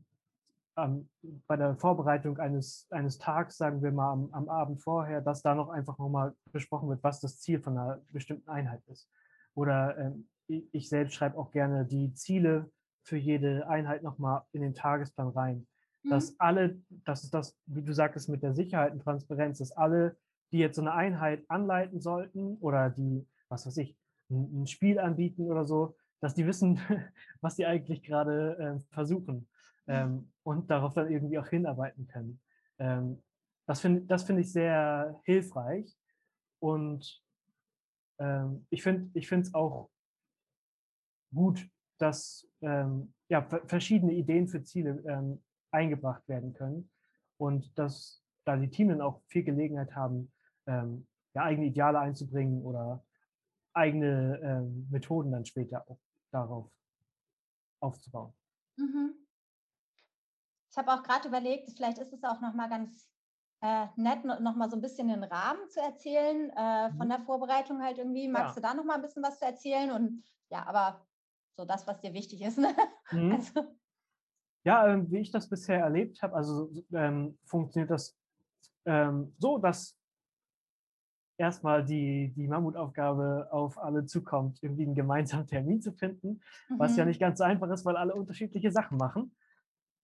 ähm, 0.79 1.09
bei 1.47 1.57
der 1.57 1.77
Vorbereitung 1.77 2.39
eines, 2.39 2.87
eines 2.91 3.19
Tags, 3.19 3.59
sagen 3.59 3.83
wir 3.83 3.93
mal 3.93 4.13
am, 4.13 4.29
am 4.33 4.49
Abend 4.49 4.81
vorher, 4.81 5.21
dass 5.21 5.43
da 5.43 5.55
noch 5.55 5.69
einfach 5.69 5.99
nochmal 5.99 6.35
besprochen 6.53 6.89
wird, 6.89 7.03
was 7.03 7.21
das 7.21 7.41
Ziel 7.41 7.61
von 7.61 7.77
einer 7.77 8.01
bestimmten 8.11 8.49
Einheit 8.49 8.83
ist. 8.87 9.11
Oder 9.55 9.99
ähm, 9.99 10.29
ich 10.47 10.89
selbst 10.89 11.15
schreibe 11.15 11.37
auch 11.37 11.51
gerne 11.51 11.85
die 11.85 12.15
Ziele 12.15 12.71
für 13.03 13.17
jede 13.17 13.69
Einheit 13.69 14.03
nochmal 14.03 14.43
in 14.53 14.63
den 14.63 14.75
Tagesplan 14.75 15.29
rein 15.29 15.67
dass 16.09 16.33
mhm. 16.33 16.37
alle, 16.39 16.83
das 17.05 17.25
ist 17.25 17.35
das, 17.35 17.59
wie 17.67 17.83
du 17.83 17.93
sagtest, 17.93 18.29
mit 18.29 18.43
der 18.43 18.55
Sicherheit 18.55 18.93
und 18.93 19.03
Transparenz, 19.03 19.59
dass 19.59 19.73
alle, 19.73 20.17
die 20.53 20.59
jetzt 20.59 20.77
so 20.77 20.83
eine 20.83 20.95
Einheit 20.95 21.45
anleiten 21.49 22.01
sollten 22.01 22.57
oder 22.57 22.91
die, 22.91 23.27
was 23.49 23.67
weiß 23.67 23.77
ich, 23.79 23.97
ein, 24.31 24.63
ein 24.63 24.67
Spiel 24.67 24.99
anbieten 24.99 25.51
oder 25.51 25.65
so, 25.65 25.97
dass 26.21 26.35
die 26.35 26.47
wissen, 26.47 26.81
was 27.41 27.57
die 27.57 27.67
eigentlich 27.67 28.03
gerade 28.03 28.59
äh, 28.59 28.95
versuchen 28.95 29.49
ähm, 29.87 30.33
und 30.43 30.71
darauf 30.71 30.95
dann 30.95 31.11
irgendwie 31.11 31.39
auch 31.39 31.49
hinarbeiten 31.49 32.07
können. 32.09 32.41
Ähm, 32.79 33.23
das 33.67 33.81
finde 33.81 34.03
das 34.03 34.23
find 34.23 34.39
ich 34.41 34.51
sehr 34.53 35.21
hilfreich 35.25 35.95
und 36.61 37.23
ähm, 38.19 38.67
ich 38.71 38.83
finde 38.83 39.11
ich 39.15 39.31
es 39.31 39.55
auch 39.55 39.91
gut, 41.35 41.69
dass 41.99 42.49
ähm, 42.63 43.13
ja, 43.29 43.43
verschiedene 43.67 44.13
Ideen 44.13 44.49
für 44.49 44.63
Ziele 44.63 45.03
ähm, 45.07 45.43
eingebracht 45.71 46.27
werden 46.29 46.55
können 46.55 46.91
und 47.37 47.79
dass 47.79 48.23
da 48.45 48.57
die 48.57 48.71
Teams 48.71 48.91
dann 48.91 49.01
auch 49.01 49.23
viel 49.27 49.45
Gelegenheit 49.45 49.95
haben, 49.95 50.33
ähm, 50.67 51.07
ja, 51.35 51.43
eigene 51.43 51.67
Ideale 51.67 51.99
einzubringen 51.99 52.63
oder 52.63 53.05
eigene 53.75 54.41
ähm, 54.43 54.89
Methoden 54.91 55.33
dann 55.33 55.45
später 55.45 55.89
auch 55.89 55.99
darauf 56.31 56.71
aufzubauen. 57.81 58.35
Mhm. 58.77 59.15
Ich 60.71 60.77
habe 60.77 60.93
auch 60.93 61.03
gerade 61.03 61.29
überlegt, 61.29 61.71
vielleicht 61.71 61.99
ist 61.99 62.13
es 62.13 62.25
auch 62.25 62.41
nochmal 62.41 62.69
ganz 62.69 63.09
äh, 63.61 63.87
nett, 63.97 64.25
nochmal 64.25 64.71
so 64.71 64.77
ein 64.77 64.83
bisschen 64.83 65.09
den 65.09 65.25
Rahmen 65.25 65.69
zu 65.69 65.81
erzählen 65.81 66.51
äh, 66.51 66.91
von 66.91 67.07
mhm. 67.07 67.11
der 67.11 67.21
Vorbereitung 67.21 67.83
halt 67.83 67.99
irgendwie. 67.99 68.29
Magst 68.29 68.57
ja. 68.57 68.63
du 68.63 68.69
da 68.69 68.75
nochmal 68.75 68.97
ein 68.97 69.03
bisschen 69.03 69.23
was 69.23 69.39
zu 69.39 69.47
erzählen? 69.47 69.91
Und 69.91 70.23
ja, 70.51 70.67
aber 70.67 71.05
so 71.57 71.65
das, 71.65 71.87
was 71.87 72.01
dir 72.01 72.13
wichtig 72.13 72.43
ist. 72.43 72.59
Ne? 72.59 72.75
Mhm. 73.11 73.33
Also. 73.37 73.78
Ja, 74.65 74.87
äh, 74.87 75.11
wie 75.11 75.19
ich 75.19 75.31
das 75.31 75.49
bisher 75.49 75.81
erlebt 75.81 76.23
habe, 76.23 76.35
also 76.35 76.71
ähm, 76.93 77.39
funktioniert 77.45 77.91
das 77.91 78.17
ähm, 78.85 79.35
so, 79.39 79.59
dass 79.59 79.99
erstmal 81.39 81.85
die, 81.85 82.33
die 82.37 82.49
Mammutaufgabe 82.49 83.49
auf 83.51 83.79
alle 83.79 84.05
zukommt, 84.05 84.59
irgendwie 84.63 84.85
einen 84.85 84.95
gemeinsamen 84.95 85.47
Termin 85.47 85.81
zu 85.81 85.93
finden, 85.93 86.41
mhm. 86.69 86.79
was 86.79 86.97
ja 86.97 87.05
mhm. 87.05 87.11
nicht 87.11 87.21
ganz 87.21 87.39
so 87.39 87.45
einfach 87.45 87.71
ist, 87.71 87.85
weil 87.85 87.97
alle 87.97 88.15
unterschiedliche 88.15 88.73
Sachen 88.73 88.99
machen. 88.99 89.35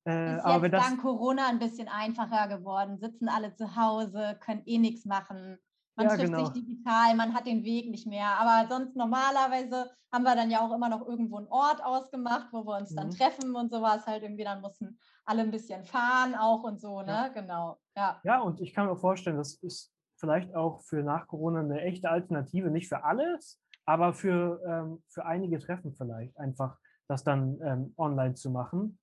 Äh, 0.06 0.36
ist 0.36 0.44
aber 0.44 0.66
jetzt 0.66 0.74
dank 0.74 1.00
Corona 1.00 1.48
ein 1.48 1.58
bisschen 1.58 1.88
einfacher 1.88 2.48
geworden, 2.48 2.98
sitzen 2.98 3.28
alle 3.28 3.54
zu 3.54 3.74
Hause, 3.74 4.38
können 4.40 4.62
eh 4.66 4.78
nichts 4.78 5.04
machen. 5.04 5.58
Man 5.96 6.06
ja, 6.08 6.16
trifft 6.16 6.32
genau. 6.32 6.44
sich 6.46 6.64
digital, 6.64 7.14
man 7.14 7.34
hat 7.34 7.46
den 7.46 7.62
Weg 7.62 7.90
nicht 7.90 8.06
mehr. 8.06 8.26
Aber 8.38 8.68
sonst 8.68 8.96
normalerweise 8.96 9.90
haben 10.12 10.24
wir 10.24 10.34
dann 10.34 10.50
ja 10.50 10.60
auch 10.60 10.74
immer 10.74 10.88
noch 10.88 11.06
irgendwo 11.06 11.38
einen 11.38 11.48
Ort 11.48 11.84
ausgemacht, 11.84 12.48
wo 12.52 12.64
wir 12.64 12.78
uns 12.78 12.90
mhm. 12.90 12.96
dann 12.96 13.10
treffen 13.10 13.54
und 13.54 13.70
sowas 13.70 14.06
halt 14.06 14.22
irgendwie. 14.22 14.44
Dann 14.44 14.60
mussten 14.60 14.98
alle 15.24 15.42
ein 15.42 15.50
bisschen 15.50 15.84
fahren 15.84 16.34
auch 16.34 16.62
und 16.64 16.80
so, 16.80 17.02
ne? 17.02 17.12
Ja. 17.12 17.28
Genau. 17.28 17.78
Ja. 17.96 18.20
ja, 18.24 18.40
und 18.40 18.60
ich 18.60 18.74
kann 18.74 18.86
mir 18.86 18.96
vorstellen, 18.96 19.36
das 19.36 19.54
ist 19.62 19.92
vielleicht 20.16 20.54
auch 20.54 20.82
für 20.82 21.02
nach 21.02 21.26
Corona 21.26 21.60
eine 21.60 21.80
echte 21.80 22.10
Alternative, 22.10 22.70
nicht 22.70 22.88
für 22.88 23.04
alles, 23.04 23.60
aber 23.86 24.14
für, 24.14 24.60
ähm, 24.66 25.02
für 25.08 25.24
einige 25.26 25.58
Treffen 25.58 25.94
vielleicht, 25.94 26.36
einfach 26.38 26.78
das 27.08 27.24
dann 27.24 27.60
ähm, 27.62 27.94
online 27.96 28.34
zu 28.34 28.50
machen. 28.50 28.98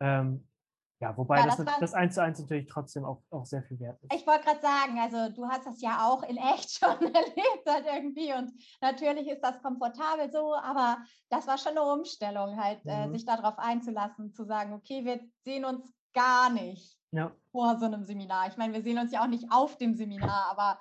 Ähm, 0.00 0.46
ja, 0.98 1.14
wobei 1.16 1.38
ja, 1.38 1.46
das, 1.46 1.56
das, 1.56 1.78
das 1.78 1.94
1 1.94 2.14
zu 2.14 2.22
1 2.22 2.38
natürlich 2.40 2.66
trotzdem 2.66 3.04
auch, 3.04 3.22
auch 3.30 3.44
sehr 3.44 3.62
viel 3.62 3.78
wert 3.78 4.02
ist. 4.02 4.14
Ich 4.14 4.26
wollte 4.26 4.44
gerade 4.44 4.60
sagen, 4.60 4.98
also 4.98 5.34
du 5.34 5.46
hast 5.46 5.66
das 5.66 5.82
ja 5.82 6.06
auch 6.06 6.22
in 6.22 6.38
echt 6.38 6.70
schon 6.78 7.14
erlebt 7.14 7.66
halt 7.66 7.84
irgendwie 7.86 8.32
und 8.32 8.52
natürlich 8.80 9.28
ist 9.28 9.42
das 9.42 9.60
komfortabel 9.62 10.30
so, 10.30 10.54
aber 10.54 10.98
das 11.28 11.46
war 11.46 11.58
schon 11.58 11.72
eine 11.72 11.82
Umstellung 11.82 12.56
halt, 12.56 12.80
äh, 12.86 13.06
mhm. 13.06 13.12
äh, 13.12 13.18
sich 13.18 13.26
darauf 13.26 13.58
einzulassen, 13.58 14.32
zu 14.32 14.44
sagen, 14.44 14.72
okay, 14.72 15.04
wir 15.04 15.20
sehen 15.44 15.66
uns 15.66 15.92
gar 16.14 16.50
nicht 16.50 16.96
ja. 17.10 17.30
vor 17.52 17.78
so 17.78 17.84
einem 17.84 18.04
Seminar. 18.04 18.48
Ich 18.48 18.56
meine, 18.56 18.72
wir 18.72 18.82
sehen 18.82 18.98
uns 18.98 19.12
ja 19.12 19.22
auch 19.22 19.28
nicht 19.28 19.52
auf 19.52 19.76
dem 19.76 19.94
Seminar, 19.94 20.46
aber 20.50 20.80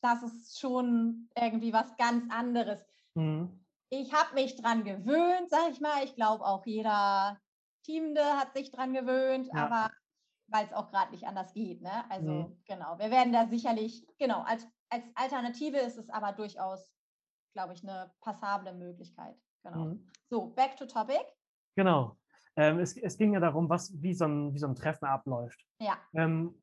das 0.00 0.22
ist 0.22 0.58
schon 0.58 1.28
irgendwie 1.38 1.74
was 1.74 1.94
ganz 1.98 2.24
anderes. 2.32 2.80
Mhm. 3.14 3.60
Ich 3.90 4.14
habe 4.14 4.34
mich 4.34 4.56
dran 4.56 4.84
gewöhnt, 4.84 5.50
sag 5.50 5.70
ich 5.70 5.80
mal. 5.80 6.02
Ich 6.04 6.14
glaube 6.14 6.44
auch 6.46 6.64
jeder 6.64 7.38
Teamende 7.90 8.22
hat 8.22 8.54
sich 8.54 8.70
dran 8.70 8.92
gewöhnt, 8.92 9.48
ja. 9.52 9.66
aber 9.66 9.90
weil 10.48 10.64
es 10.66 10.72
auch 10.72 10.90
gerade 10.90 11.12
nicht 11.12 11.26
anders 11.26 11.52
geht. 11.54 11.80
Ne? 11.82 12.10
Also 12.10 12.30
mhm. 12.30 12.62
genau, 12.66 12.98
wir 12.98 13.10
werden 13.10 13.32
da 13.32 13.46
sicherlich, 13.46 14.06
genau, 14.18 14.42
als, 14.42 14.66
als 14.88 15.04
Alternative 15.14 15.78
ist 15.78 15.96
es 15.96 16.08
aber 16.10 16.32
durchaus, 16.32 16.88
glaube 17.52 17.72
ich, 17.74 17.82
eine 17.82 18.12
passable 18.20 18.72
Möglichkeit. 18.72 19.36
Genau. 19.62 19.86
Mhm. 19.86 20.08
So, 20.28 20.48
back 20.48 20.76
to 20.76 20.86
topic. 20.86 21.24
Genau. 21.76 22.16
Ähm, 22.56 22.78
es, 22.78 22.96
es, 22.96 23.16
ging 23.16 23.34
ja 23.34 23.40
darum, 23.40 23.68
was, 23.68 23.92
wie, 24.02 24.14
so 24.14 24.24
ein, 24.24 24.52
wie 24.54 24.58
so 24.58 24.66
ein 24.66 24.74
Treffen 24.74 25.04
abläuft. 25.04 25.64
Ja. 25.80 25.98
Ähm, 26.14 26.60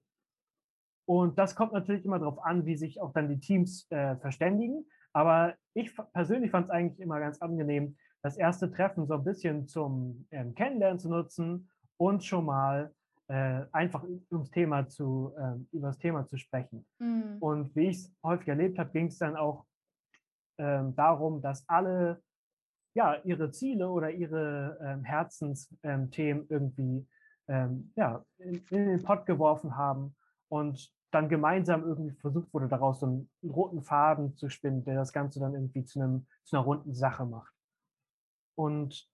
und 1.05 1.37
das 1.37 1.55
kommt 1.55 1.71
natürlich 1.71 2.03
immer 2.03 2.19
darauf 2.19 2.39
an, 2.39 2.65
wie 2.65 2.75
sich 2.75 2.99
auch 2.99 3.13
dann 3.13 3.29
die 3.29 3.39
Teams 3.39 3.89
äh, 3.91 4.17
verständigen. 4.17 4.85
Aber 5.13 5.55
ich 5.73 5.95
persönlich 6.13 6.51
fand 6.51 6.65
es 6.65 6.71
eigentlich 6.71 6.99
immer 6.99 7.19
ganz 7.19 7.41
angenehm, 7.41 7.97
das 8.21 8.37
erste 8.37 8.71
Treffen 8.71 9.07
so 9.07 9.13
ein 9.13 9.23
bisschen 9.23 9.67
zum 9.67 10.27
ähm, 10.31 10.55
Kennenlernen 10.55 10.99
zu 10.99 11.09
nutzen 11.09 11.69
und 11.97 12.23
schon 12.23 12.45
mal 12.45 12.93
äh, 13.27 13.65
einfach 13.71 14.03
ums 14.31 14.51
Thema 14.51 14.87
zu, 14.87 15.33
äh, 15.37 15.75
über 15.75 15.87
das 15.87 15.97
Thema 15.97 16.25
zu 16.25 16.37
sprechen. 16.37 16.85
Mhm. 16.99 17.37
Und 17.39 17.75
wie 17.75 17.87
ich 17.87 17.97
es 17.97 18.15
häufig 18.23 18.47
erlebt 18.47 18.79
habe, 18.79 18.91
ging 18.91 19.07
es 19.07 19.17
dann 19.17 19.35
auch 19.35 19.65
ähm, 20.57 20.95
darum, 20.95 21.41
dass 21.41 21.67
alle 21.67 22.21
ja, 22.95 23.15
ihre 23.23 23.51
Ziele 23.51 23.89
oder 23.89 24.09
ihre 24.09 24.79
ähm, 24.81 25.03
Herzensthemen 25.03 26.43
ähm, 26.43 26.47
irgendwie 26.49 27.07
ähm, 27.47 27.91
ja, 27.95 28.25
in, 28.39 28.55
in, 28.69 28.87
den 28.87 29.03
Pott 29.03 29.25
geworfen 29.25 29.77
haben 29.77 30.15
und 30.49 30.91
dann 31.11 31.29
gemeinsam 31.29 31.83
irgendwie 31.83 32.15
versucht 32.15 32.51
wurde, 32.53 32.67
daraus 32.67 32.99
so 32.99 33.05
einen 33.05 33.29
roten 33.43 33.83
Faden 33.83 34.35
zu 34.35 34.49
spinnen, 34.49 34.83
der 34.83 34.95
das 34.95 35.13
Ganze 35.13 35.39
dann 35.39 35.53
irgendwie 35.53 35.85
zu, 35.85 35.99
einem, 35.99 36.25
zu 36.43 36.57
einer 36.57 36.65
runden 36.65 36.93
Sache 36.93 37.25
macht. 37.25 37.53
Und 38.57 39.07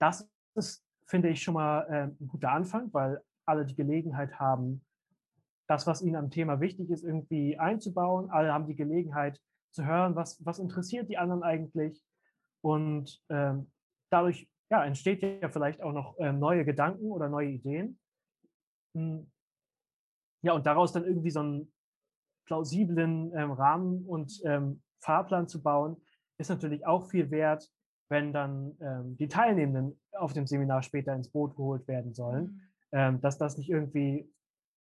das 0.00 0.28
ist, 0.54 0.84
finde 1.06 1.28
ich, 1.28 1.42
schon 1.42 1.54
mal 1.54 1.82
äh, 1.88 2.22
ein 2.22 2.28
guter 2.28 2.52
Anfang, 2.52 2.92
weil 2.92 3.22
alle 3.46 3.66
die 3.66 3.76
Gelegenheit 3.76 4.38
haben, 4.38 4.84
das, 5.68 5.86
was 5.86 6.02
ihnen 6.02 6.16
am 6.16 6.30
Thema 6.30 6.60
wichtig 6.60 6.90
ist, 6.90 7.04
irgendwie 7.04 7.58
einzubauen. 7.58 8.30
Alle 8.30 8.52
haben 8.52 8.66
die 8.66 8.74
Gelegenheit 8.74 9.40
zu 9.72 9.84
hören, 9.84 10.16
was, 10.16 10.44
was 10.44 10.58
interessiert 10.58 11.08
die 11.08 11.18
anderen 11.18 11.42
eigentlich. 11.42 12.02
Und 12.62 13.22
ähm, 13.28 13.70
dadurch 14.10 14.48
ja, 14.70 14.84
entsteht 14.84 15.22
ja 15.22 15.48
vielleicht 15.48 15.82
auch 15.82 15.92
noch 15.92 16.16
ähm, 16.18 16.38
neue 16.38 16.64
Gedanken 16.64 17.10
oder 17.10 17.28
neue 17.28 17.50
Ideen. 17.50 17.98
Hm. 18.96 19.30
Ja, 20.42 20.54
und 20.54 20.64
daraus 20.64 20.92
dann 20.92 21.04
irgendwie 21.04 21.30
so 21.30 21.40
einen 21.40 21.72
plausiblen 22.46 23.32
ähm, 23.36 23.52
Rahmen 23.52 24.06
und 24.06 24.40
ähm, 24.44 24.82
Fahrplan 25.00 25.48
zu 25.48 25.62
bauen, 25.62 26.02
ist 26.38 26.48
natürlich 26.48 26.86
auch 26.86 27.10
viel 27.10 27.30
wert, 27.30 27.70
wenn 28.10 28.32
dann 28.32 28.76
ähm, 28.80 29.16
die 29.16 29.28
Teilnehmenden 29.28 29.98
auf 30.12 30.32
dem 30.32 30.46
Seminar 30.46 30.82
später 30.82 31.14
ins 31.14 31.30
Boot 31.30 31.56
geholt 31.56 31.86
werden 31.88 32.12
sollen, 32.12 32.44
mhm. 32.44 32.60
ähm, 32.92 33.20
dass 33.20 33.38
das 33.38 33.56
nicht 33.56 33.70
irgendwie 33.70 34.30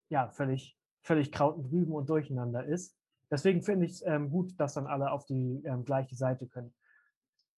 ja, 0.09 0.29
völlig, 0.29 0.77
völlig 1.01 1.31
Kraut 1.31 1.57
und 1.57 1.65
Rüben 1.71 1.93
und 1.93 2.07
durcheinander 2.07 2.63
ist. 2.63 2.95
Deswegen 3.31 3.63
finde 3.63 3.87
ich 3.87 3.93
es 3.93 4.01
ähm, 4.05 4.29
gut, 4.29 4.53
dass 4.59 4.75
dann 4.75 4.85
alle 4.85 5.11
auf 5.11 5.25
die 5.25 5.63
ähm, 5.65 5.83
gleiche 5.83 6.15
Seite 6.15 6.47
können. 6.47 6.73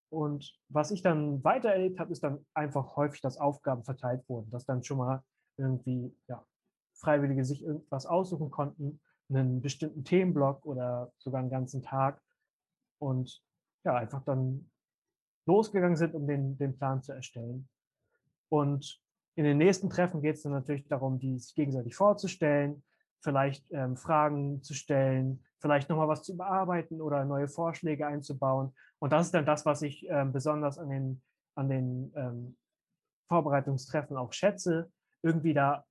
Und 0.09 0.57
was 0.69 0.91
ich 0.91 1.01
dann 1.01 1.43
weiter 1.43 1.69
erlebt 1.69 1.99
habe, 1.99 2.13
ist 2.13 2.23
dann 2.23 2.45
einfach 2.53 2.95
häufig, 2.95 3.19
dass 3.19 3.37
Aufgaben 3.37 3.83
verteilt 3.83 4.27
wurden, 4.29 4.49
dass 4.49 4.65
dann 4.65 4.83
schon 4.83 4.99
mal 4.99 5.21
irgendwie 5.57 6.15
ja, 6.29 6.45
Freiwillige 6.93 7.43
sich 7.43 7.61
irgendwas 7.61 8.05
aussuchen 8.05 8.49
konnten, 8.49 9.01
einen 9.29 9.61
bestimmten 9.61 10.05
Themenblock 10.05 10.65
oder 10.65 11.11
sogar 11.17 11.41
einen 11.41 11.49
ganzen 11.49 11.81
Tag 11.81 12.21
und 12.99 13.43
ja, 13.83 13.95
einfach 13.95 14.23
dann 14.23 14.69
losgegangen 15.47 15.97
sind, 15.97 16.13
um 16.13 16.27
den, 16.27 16.57
den 16.57 16.77
Plan 16.77 17.01
zu 17.01 17.13
erstellen. 17.13 17.67
Und 18.49 19.01
in 19.35 19.43
den 19.43 19.57
nächsten 19.57 19.89
Treffen 19.89 20.21
geht 20.21 20.35
es 20.35 20.43
dann 20.43 20.51
natürlich 20.51 20.87
darum, 20.87 21.19
die 21.19 21.37
sich 21.39 21.55
gegenseitig 21.55 21.95
vorzustellen, 21.95 22.83
vielleicht 23.21 23.65
ähm, 23.71 23.97
Fragen 23.97 24.61
zu 24.61 24.73
stellen, 24.73 25.43
vielleicht 25.59 25.89
nochmal 25.89 26.07
was 26.07 26.23
zu 26.23 26.37
bearbeiten 26.37 27.01
oder 27.01 27.25
neue 27.25 27.47
Vorschläge 27.47 28.05
einzubauen. 28.05 28.73
Und 28.99 29.11
das 29.11 29.27
ist 29.27 29.33
dann 29.33 29.45
das, 29.45 29.65
was 29.65 29.81
ich 29.81 30.07
ähm, 30.09 30.31
besonders 30.31 30.77
an 30.77 30.89
den, 30.89 31.21
an 31.55 31.69
den 31.69 32.13
ähm, 32.15 32.57
Vorbereitungstreffen 33.27 34.17
auch 34.17 34.33
schätze, 34.33 34.91
irgendwie 35.21 35.53
da 35.53 35.85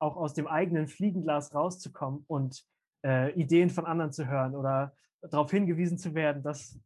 auch 0.00 0.16
aus 0.16 0.34
dem 0.34 0.46
eigenen 0.46 0.86
Fliegenglas 0.88 1.54
rauszukommen 1.54 2.24
und 2.28 2.64
äh, 3.04 3.32
Ideen 3.32 3.70
von 3.70 3.86
anderen 3.86 4.12
zu 4.12 4.26
hören 4.26 4.54
oder 4.54 4.94
darauf 5.22 5.50
hingewiesen 5.50 5.98
zu 5.98 6.14
werden, 6.14 6.42
dass 6.42 6.78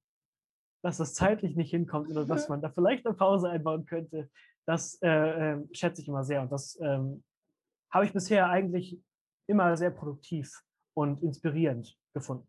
dass 0.83 0.99
das 0.99 1.15
zeitlich 1.15 1.57
nicht 1.57 1.71
hinkommt 1.71 2.11
oder 2.11 2.25
dass 2.25 2.49
man 2.49 2.61
da 2.61 2.71
vielleicht 2.71 3.07
eine 3.07 3.15
Pause 3.15 3.49
einbauen 3.49 3.87
könnte, 3.87 4.29
das 4.67 5.01
äh, 5.03 5.09
äh, 5.09 5.69
schätze 5.73 6.03
ich 6.03 6.09
immer 6.09 6.25
sehr. 6.25 6.43
Und 6.43 6.53
das 6.53 6.79
ähm, 6.81 7.23
habe 7.91 8.05
ich 8.05 8.13
bisher 8.13 8.49
eigentlich 8.49 9.01
immer 9.47 9.77
sehr 9.77 9.91
produktiv 9.91 10.63
und 10.95 11.23
inspirierend 11.23 11.97
gefunden. 12.13 12.47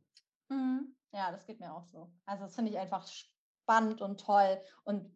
Mhm. 0.49 0.95
Ja, 1.11 1.31
das 1.31 1.45
geht 1.45 1.59
mir 1.59 1.73
auch 1.73 1.85
so. 1.85 2.11
Also 2.25 2.45
das 2.45 2.55
finde 2.55 2.71
ich 2.71 2.77
einfach 2.77 3.07
spannend 3.07 4.01
und 4.01 4.19
toll. 4.19 4.59
Und 4.83 5.11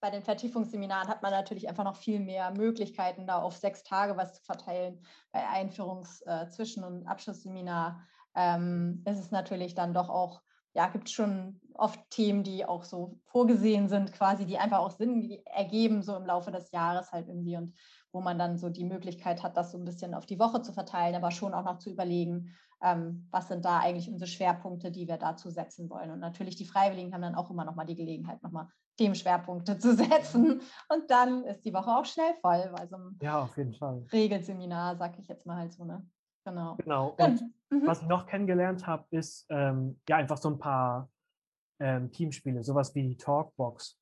bei 0.00 0.10
den 0.10 0.22
Vertiefungsseminaren 0.22 1.08
hat 1.08 1.22
man 1.22 1.30
natürlich 1.30 1.68
einfach 1.68 1.84
noch 1.84 1.96
viel 1.96 2.20
mehr 2.20 2.50
Möglichkeiten, 2.52 3.26
da 3.26 3.40
auf 3.40 3.56
sechs 3.56 3.82
Tage 3.82 4.16
was 4.16 4.34
zu 4.34 4.42
verteilen. 4.42 5.04
Bei 5.32 5.46
Einführungs-, 5.46 6.24
äh, 6.26 6.48
Zwischen- 6.50 6.84
und 6.84 7.06
Abschlussseminar 7.06 8.06
ähm, 8.34 9.02
ist 9.06 9.18
es 9.18 9.30
natürlich 9.30 9.74
dann 9.74 9.92
doch 9.92 10.08
auch 10.08 10.42
ja, 10.74 10.88
gibt 10.88 11.08
es 11.08 11.12
schon 11.12 11.60
oft 11.74 11.98
Themen, 12.10 12.44
die 12.44 12.64
auch 12.64 12.84
so 12.84 13.18
vorgesehen 13.24 13.88
sind, 13.88 14.12
quasi, 14.12 14.46
die 14.46 14.58
einfach 14.58 14.78
auch 14.78 14.90
Sinn 14.90 15.38
ergeben, 15.46 16.02
so 16.02 16.14
im 16.16 16.26
Laufe 16.26 16.50
des 16.50 16.70
Jahres 16.70 17.10
halt 17.12 17.28
irgendwie 17.28 17.56
und 17.56 17.74
wo 18.12 18.20
man 18.20 18.38
dann 18.38 18.58
so 18.58 18.68
die 18.68 18.84
Möglichkeit 18.84 19.42
hat, 19.42 19.56
das 19.56 19.72
so 19.72 19.78
ein 19.78 19.84
bisschen 19.84 20.14
auf 20.14 20.26
die 20.26 20.38
Woche 20.38 20.62
zu 20.62 20.72
verteilen, 20.72 21.14
aber 21.14 21.30
schon 21.30 21.54
auch 21.54 21.64
noch 21.64 21.78
zu 21.78 21.90
überlegen, 21.90 22.54
ähm, 22.82 23.28
was 23.30 23.48
sind 23.48 23.64
da 23.64 23.78
eigentlich 23.78 24.10
unsere 24.10 24.28
Schwerpunkte, 24.28 24.90
die 24.90 25.06
wir 25.06 25.16
dazu 25.16 25.50
setzen 25.50 25.90
wollen. 25.90 26.10
Und 26.10 26.20
natürlich 26.20 26.56
die 26.56 26.64
Freiwilligen 26.64 27.12
haben 27.12 27.22
dann 27.22 27.34
auch 27.34 27.50
immer 27.50 27.64
nochmal 27.64 27.86
die 27.86 27.94
Gelegenheit, 27.94 28.42
nochmal 28.42 28.68
Themenschwerpunkte 28.96 29.78
zu 29.78 29.94
setzen. 29.94 30.60
Und 30.88 31.10
dann 31.10 31.44
ist 31.44 31.64
die 31.64 31.72
Woche 31.74 31.90
auch 31.90 32.04
schnell 32.04 32.34
voll 32.40 32.70
bei 32.74 32.86
so 32.86 32.96
einem 32.96 33.18
ja, 33.20 33.42
auf 33.42 33.56
jeden 33.56 33.74
Fall. 33.74 34.04
Regelseminar, 34.12 34.96
sag 34.96 35.18
ich 35.18 35.28
jetzt 35.28 35.46
mal 35.46 35.56
halt 35.56 35.72
so. 35.72 35.84
Ne? 35.84 36.06
Genau. 36.50 36.76
Genau. 36.76 37.08
Und 37.18 37.42
mhm. 37.70 37.86
was 37.86 38.02
ich 38.02 38.08
noch 38.08 38.26
kennengelernt 38.26 38.86
habe, 38.86 39.04
ist 39.10 39.46
ähm, 39.48 40.00
ja 40.08 40.16
einfach 40.16 40.36
so 40.36 40.50
ein 40.50 40.58
paar 40.58 41.08
ähm, 41.78 42.10
Teamspiele, 42.10 42.62
sowas 42.62 42.94
wie 42.94 43.16
Talkbox. 43.16 43.98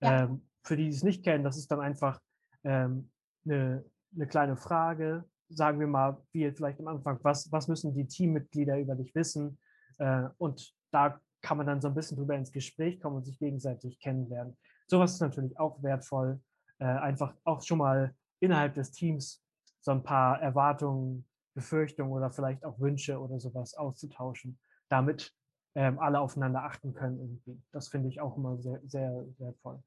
Ja. 0.00 0.24
Ähm, 0.24 0.46
für 0.64 0.76
die, 0.76 0.84
die 0.84 0.96
es 0.96 1.02
nicht 1.02 1.24
kennen, 1.24 1.44
das 1.44 1.56
ist 1.56 1.70
dann 1.70 1.80
einfach 1.80 2.20
ähm, 2.64 3.10
eine, 3.44 3.84
eine 4.14 4.26
kleine 4.26 4.56
Frage, 4.56 5.24
sagen 5.48 5.80
wir 5.80 5.86
mal, 5.86 6.16
wie 6.32 6.50
vielleicht 6.52 6.80
am 6.80 6.88
Anfang, 6.88 7.18
was, 7.22 7.50
was 7.50 7.68
müssen 7.68 7.94
die 7.94 8.06
Teammitglieder 8.06 8.78
über 8.78 8.94
dich 8.94 9.14
wissen? 9.14 9.58
Äh, 9.98 10.28
und 10.38 10.74
da 10.90 11.20
kann 11.42 11.56
man 11.56 11.66
dann 11.66 11.80
so 11.80 11.88
ein 11.88 11.94
bisschen 11.94 12.16
drüber 12.16 12.34
ins 12.34 12.52
Gespräch 12.52 13.00
kommen 13.00 13.16
und 13.16 13.24
sich 13.24 13.38
gegenseitig 13.38 13.98
kennenlernen. 14.00 14.56
Sowas 14.86 15.14
ist 15.14 15.20
natürlich 15.20 15.58
auch 15.58 15.82
wertvoll, 15.82 16.40
äh, 16.78 16.84
einfach 16.84 17.34
auch 17.44 17.62
schon 17.62 17.78
mal 17.78 18.14
innerhalb 18.40 18.74
des 18.74 18.90
Teams 18.90 19.42
so 19.80 19.92
ein 19.92 20.02
paar 20.02 20.40
Erwartungen, 20.40 21.24
Befürchtungen 21.60 22.12
oder 22.12 22.30
vielleicht 22.30 22.64
auch 22.64 22.80
Wünsche 22.80 23.20
oder 23.20 23.38
sowas 23.38 23.74
auszutauschen, 23.74 24.58
damit 24.88 25.34
ähm, 25.74 25.98
alle 25.98 26.18
aufeinander 26.18 26.64
achten 26.64 26.94
können 26.94 27.20
irgendwie. 27.20 27.62
Das 27.70 27.88
finde 27.88 28.08
ich 28.08 28.20
auch 28.20 28.36
immer 28.36 28.58
sehr, 28.58 28.80
sehr 28.84 29.26
wertvoll. 29.38 29.82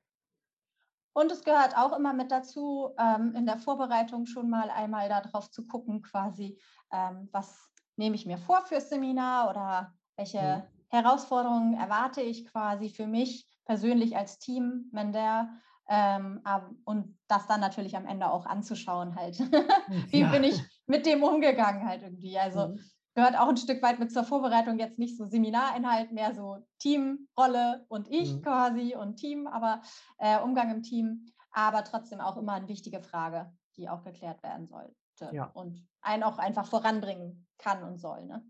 Und 1.16 1.32
es 1.32 1.44
gehört 1.44 1.76
auch 1.76 1.98
immer 1.98 2.14
mit 2.14 2.32
dazu, 2.32 2.92
ähm, 2.98 3.34
in 3.36 3.46
der 3.46 3.58
Vorbereitung 3.58 4.26
schon 4.26 4.50
mal 4.50 4.70
einmal 4.70 5.10
darauf 5.10 5.50
zu 5.50 5.66
gucken, 5.66 6.02
quasi, 6.04 6.60
ähm, 6.92 7.30
was 7.32 7.72
nehme 7.98 8.16
ich 8.16 8.26
mir 8.26 8.38
vor 8.38 8.62
fürs 8.66 8.90
Seminar 8.90 9.50
oder 9.50 9.94
welche 10.16 10.40
mhm. 10.40 10.64
Herausforderungen 10.90 11.74
erwarte 11.74 12.22
ich 12.22 12.46
quasi 12.46 12.90
für 12.90 13.08
mich 13.08 13.48
persönlich 13.66 14.16
als 14.16 14.38
Team, 14.40 14.90
Mender, 14.92 15.50
ähm, 15.90 16.42
und 16.86 17.18
das 17.28 17.48
dann 17.48 17.60
natürlich 17.60 17.98
am 17.98 18.08
Ende 18.08 18.32
auch 18.32 18.46
anzuschauen 18.46 19.16
halt. 19.16 19.40
Wie 20.12 20.22
ja. 20.22 20.32
bin 20.32 20.44
ich 20.44 20.62
mit 20.86 21.06
dem 21.06 21.24
umgegangen 21.24 21.88
halt 21.88 22.04
irgendwie? 22.04 22.38
Also 22.38 22.70
mhm 22.70 22.80
gehört 23.16 23.38
auch 23.38 23.48
ein 23.48 23.58
Stück 23.58 23.82
weit 23.82 24.00
mit 24.00 24.12
zur 24.12 24.24
Vorbereitung 24.24 24.80
jetzt 24.80 24.98
nicht 24.98 25.18
so 25.18 25.26
Seminarinhalt, 25.26 26.12
mehr 26.12 26.34
so 26.34 26.66
Teamrolle 26.80 27.86
und 27.88 28.08
ich 28.10 28.34
mhm. 28.34 28.42
quasi 28.42 28.96
und 28.96 29.18
Team, 29.18 29.48
aber 29.48 29.82
äh, 30.18 30.40
Umgang 30.40 30.72
im 30.72 30.84
Team, 30.84 31.28
aber 31.52 31.84
trotzdem 31.84 32.20
auch 32.20 32.38
immer 32.38 32.54
eine 32.54 32.68
wichtige 32.68 33.02
Frage, 33.02 33.52
die 33.78 33.90
auch 33.90 34.04
geklärt 34.04 34.42
werden 34.44 34.68
sollte 34.68 34.96
ja. 35.32 35.46
und 35.54 35.88
einen 36.02 36.24
auch 36.24 36.38
einfach 36.40 36.66
voranbringen 36.66 37.48
kann 37.60 37.84
und 37.84 37.98
soll. 37.98 38.26
Ne? 38.26 38.44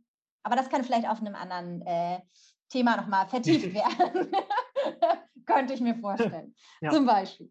Aber 0.44 0.56
das 0.56 0.70
kann 0.70 0.84
vielleicht 0.84 1.10
auf 1.10 1.20
einem 1.20 1.36
anderen 1.36 1.82
äh, 1.82 2.22
Thema 2.70 2.96
nochmal 2.96 3.28
vertieft 3.28 3.74
werden. 3.74 4.32
Könnte 5.46 5.74
ich 5.74 5.82
mir 5.82 5.96
vorstellen. 5.96 6.56
Ja. 6.80 6.92
Zum 6.92 7.06
Beispiel. 7.06 7.50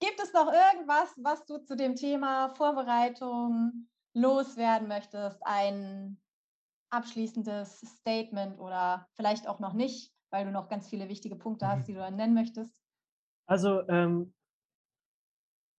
Gibt 0.00 0.20
es 0.20 0.32
noch 0.32 0.52
irgendwas, 0.52 1.14
was 1.16 1.46
du 1.46 1.58
zu 1.58 1.76
dem 1.76 1.94
Thema 1.94 2.52
Vorbereitung 2.54 3.86
loswerden 4.14 4.88
möchtest? 4.88 5.38
Ein 5.44 6.20
abschließendes 6.90 7.80
Statement 7.98 8.58
oder 8.58 9.08
vielleicht 9.14 9.48
auch 9.48 9.60
noch 9.60 9.74
nicht, 9.74 10.12
weil 10.30 10.44
du 10.44 10.52
noch 10.52 10.68
ganz 10.68 10.88
viele 10.88 11.08
wichtige 11.08 11.36
Punkte 11.36 11.66
hast, 11.66 11.82
mhm. 11.82 11.86
die 11.86 11.92
du 11.94 11.98
dann 11.98 12.16
nennen 12.16 12.34
möchtest? 12.34 12.82
Also, 13.46 13.86
ähm, 13.88 14.32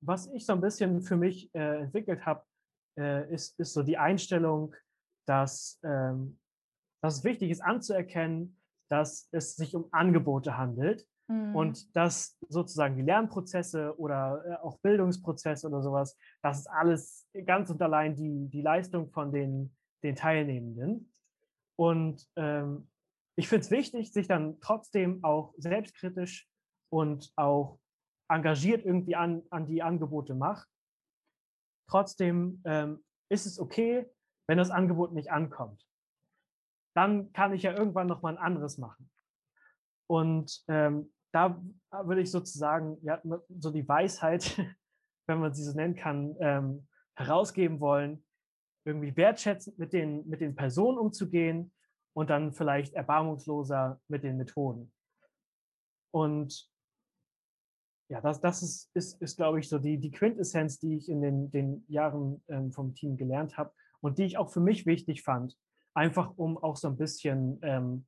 was 0.02 0.28
ich 0.28 0.46
so 0.46 0.54
ein 0.54 0.62
bisschen 0.62 1.02
für 1.02 1.18
mich 1.18 1.54
äh, 1.56 1.82
entwickelt 1.82 2.26
habe, 2.26 2.46
äh, 2.98 3.34
ist, 3.34 3.60
ist 3.60 3.74
so 3.74 3.82
die 3.82 3.98
Einstellung, 3.98 4.76
dass, 5.26 5.80
ähm, 5.84 6.40
dass 7.02 7.18
es 7.18 7.24
wichtig 7.24 7.50
ist 7.50 7.62
anzuerkennen, 7.62 8.60
dass 8.90 9.28
es 9.32 9.56
sich 9.56 9.76
um 9.76 9.88
Angebote 9.92 10.58
handelt 10.58 11.08
mhm. 11.28 11.56
und 11.56 11.96
dass 11.96 12.38
sozusagen 12.50 12.96
die 12.96 13.04
Lernprozesse 13.04 13.98
oder 13.98 14.44
äh, 14.46 14.56
auch 14.66 14.80
Bildungsprozesse 14.80 15.68
oder 15.68 15.82
sowas, 15.82 16.18
das 16.42 16.60
ist 16.60 16.68
alles 16.68 17.28
ganz 17.46 17.70
und 17.70 17.82
allein 17.82 18.16
die, 18.16 18.50
die 18.50 18.62
Leistung 18.62 19.10
von 19.12 19.32
den 19.32 19.76
den 20.06 20.16
Teilnehmenden. 20.16 21.12
Und 21.78 22.26
ähm, 22.38 22.90
ich 23.36 23.50
finde 23.50 23.66
es 23.66 23.72
wichtig, 23.72 24.14
sich 24.14 24.28
dann 24.28 24.60
trotzdem 24.62 25.24
auch 25.24 25.54
selbstkritisch 25.58 26.48
und 26.90 27.34
auch 27.36 27.80
engagiert 28.30 28.86
irgendwie 28.86 29.16
an, 29.16 29.44
an 29.50 29.68
die 29.68 29.84
Angebote 29.84 30.36
macht. 30.36 30.68
Trotzdem 31.90 32.62
ähm, 32.66 33.04
ist 33.30 33.46
es 33.46 33.60
okay, 33.60 34.10
wenn 34.48 34.58
das 34.58 34.72
Angebot 34.72 35.14
nicht 35.14 35.32
ankommt. 35.32 35.86
Dann 36.96 37.32
kann 37.34 37.54
ich 37.54 37.64
ja 37.64 37.74
irgendwann 37.74 38.08
noch 38.08 38.22
mal 38.22 38.38
ein 38.38 38.44
anderes 38.44 38.78
machen. 38.78 39.10
Und 40.08 40.64
ähm, 40.68 41.12
da 41.32 41.62
würde 41.92 42.22
ich 42.22 42.32
sozusagen 42.32 42.98
ja, 43.02 43.22
so 43.60 43.72
die 43.72 43.88
Weisheit, 43.88 44.58
wenn 45.28 45.40
man 45.40 45.54
sie 45.54 45.64
so 45.64 45.74
nennen 45.74 45.96
kann, 45.96 46.36
ähm, 46.40 46.88
herausgeben 47.16 47.80
wollen, 47.80 48.24
irgendwie 48.86 49.16
wertschätzend 49.18 49.80
mit 49.80 49.94
den, 49.94 50.28
mit 50.28 50.42
den 50.42 50.56
Personen 50.56 50.98
umzugehen 50.98 51.72
und 52.14 52.30
dann 52.30 52.54
vielleicht 52.54 52.94
erbarmungsloser 52.94 54.00
mit 54.08 54.24
den 54.24 54.38
Methoden. 54.38 54.94
Und 56.12 56.70
ja, 58.10 58.22
das, 58.22 58.40
das 58.40 58.62
ist, 58.62 58.92
ist, 58.94 59.22
ist 59.22 59.36
glaube 59.36 59.60
ich, 59.60 59.68
so 59.68 59.80
die, 59.80 59.98
die 59.98 60.12
Quintessenz, 60.12 60.80
die 60.80 60.98
ich 60.98 61.10
in 61.10 61.22
den, 61.22 61.52
den 61.52 61.84
Jahren 61.88 62.44
ähm, 62.48 62.72
vom 62.72 62.94
Team 62.94 63.18
gelernt 63.18 63.58
habe 63.58 63.74
und 64.00 64.20
die 64.20 64.26
ich 64.26 64.38
auch 64.38 64.52
für 64.52 64.60
mich 64.60 64.86
wichtig 64.86 65.24
fand. 65.24 65.58
Einfach 65.96 66.34
um 66.38 66.58
auch 66.58 66.76
so 66.76 66.88
ein 66.90 66.98
bisschen, 66.98 67.60
ähm, 67.62 68.06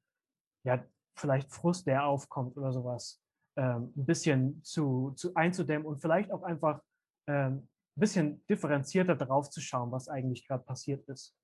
ja, 0.65 0.83
vielleicht 1.17 1.51
Frust, 1.51 1.87
der 1.87 2.05
aufkommt 2.05 2.57
oder 2.57 2.71
sowas, 2.71 3.23
ähm, 3.57 3.93
ein 3.95 4.05
bisschen 4.05 4.63
zu, 4.63 5.13
zu 5.15 5.33
einzudämmen 5.33 5.87
und 5.87 5.99
vielleicht 5.99 6.31
auch 6.31 6.43
einfach 6.43 6.81
ähm, 7.27 7.67
ein 7.97 7.99
bisschen 7.99 8.45
differenzierter 8.47 9.15
drauf 9.15 9.49
zu 9.49 9.61
schauen, 9.61 9.91
was 9.91 10.07
eigentlich 10.07 10.45
gerade 10.47 10.63
passiert 10.63 11.07
ist. 11.07 11.35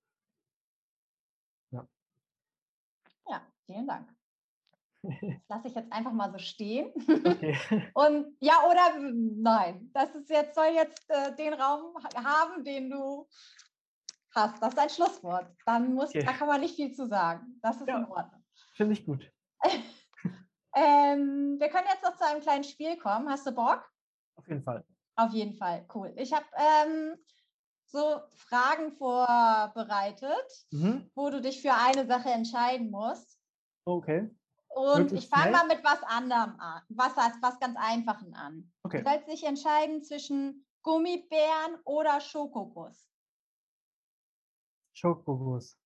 Ja. 1.71 1.87
Ja, 3.27 3.41
vielen 3.65 3.87
Dank. 3.87 4.09
Das 5.49 5.49
lasse 5.49 5.67
ich 5.67 5.75
jetzt 5.75 5.91
einfach 5.91 6.13
mal 6.13 6.31
so 6.31 6.37
stehen. 6.37 6.93
Okay. 7.25 7.57
Und 7.93 8.37
ja, 8.39 8.53
oder 8.65 8.97
nein, 8.99 9.91
das 9.93 10.15
ist 10.15 10.29
jetzt, 10.29 10.55
soll 10.55 10.73
jetzt 10.73 11.09
äh, 11.09 11.35
den 11.35 11.53
Raum 11.53 11.93
haben, 12.15 12.63
den 12.63 12.89
du 12.89 13.27
hast. 14.35 14.61
Das 14.61 14.73
ist 14.73 14.79
ein 14.79 14.89
Schlusswort. 14.89 15.47
Dann 15.65 15.93
muss, 15.93 16.09
okay. 16.09 16.23
da 16.23 16.33
kann 16.33 16.47
man 16.47 16.61
nicht 16.61 16.75
viel 16.75 16.93
zu 16.93 17.07
sagen. 17.07 17.59
Das 17.61 17.79
ist 17.79 17.87
ja, 17.87 17.97
in 17.97 18.05
Ordnung. 18.05 18.43
Finde 18.75 18.93
ich 18.93 19.05
gut. 19.05 19.31
ähm, 20.75 21.57
wir 21.59 21.69
können 21.69 21.87
jetzt 21.89 22.03
noch 22.03 22.15
zu 22.15 22.25
einem 22.25 22.41
kleinen 22.41 22.63
Spiel 22.63 22.97
kommen. 22.97 23.29
Hast 23.29 23.45
du 23.45 23.51
Bock? 23.51 23.89
Auf 24.35 24.47
jeden 24.47 24.63
Fall. 24.63 24.83
Auf 25.15 25.31
jeden 25.31 25.53
Fall, 25.53 25.85
cool. 25.93 26.11
Ich 26.17 26.33
habe 26.33 26.45
ähm, 26.55 27.15
so 27.85 28.19
Fragen 28.35 28.91
vorbereitet, 28.93 30.65
mhm. 30.71 31.09
wo 31.13 31.29
du 31.29 31.39
dich 31.39 31.61
für 31.61 31.73
eine 31.73 32.07
Sache 32.07 32.29
entscheiden 32.29 32.89
musst. 32.89 33.39
Okay. 33.85 34.29
Und 34.69 34.97
Wirklich 34.97 35.25
ich 35.25 35.29
fange 35.29 35.51
mal 35.51 35.67
mit 35.67 35.83
was 35.83 36.01
anderem 36.03 36.59
an, 36.59 36.81
was, 36.89 37.15
was 37.15 37.59
ganz 37.59 37.77
Einfachen 37.77 38.33
an. 38.33 38.71
Okay. 38.81 39.03
Du 39.03 39.09
sollst 39.09 39.27
dich 39.27 39.43
entscheiden 39.43 40.03
zwischen 40.03 40.65
Gummibären 40.81 41.77
oder 41.85 42.19
Schokoguss. 42.19 43.07
Schokoguss. 45.03 45.77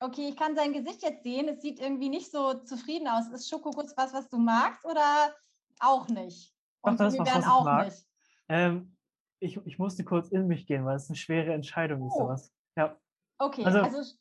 Okay, 0.00 0.28
ich 0.28 0.36
kann 0.36 0.54
sein 0.54 0.72
Gesicht 0.72 1.02
jetzt 1.02 1.22
sehen. 1.22 1.48
Es 1.48 1.62
sieht 1.62 1.80
irgendwie 1.80 2.10
nicht 2.10 2.30
so 2.30 2.54
zufrieden 2.64 3.08
aus. 3.08 3.28
Ist 3.28 3.48
Schokoguss 3.48 3.96
was, 3.96 4.12
was 4.12 4.28
du 4.28 4.36
magst 4.36 4.84
oder 4.84 5.34
auch 5.80 6.06
nicht? 6.08 6.54
Und 6.82 7.00
das, 7.00 7.18
was, 7.18 7.26
was 7.26 7.38
ich 7.38 7.46
auch 7.46 7.64
mag. 7.64 7.86
nicht. 7.86 8.06
Ähm, 8.48 8.96
ich, 9.40 9.56
ich 9.64 9.78
musste 9.78 10.04
kurz 10.04 10.28
in 10.28 10.46
mich 10.46 10.66
gehen, 10.66 10.84
weil 10.84 10.96
es 10.96 11.08
eine 11.08 11.16
schwere 11.16 11.54
Entscheidung 11.54 12.02
oh. 12.02 12.08
ist. 12.08 12.16
Sowas. 12.16 12.52
Ja. 12.76 13.00
Okay, 13.38 13.64
also, 13.64 13.80
also 13.80 14.14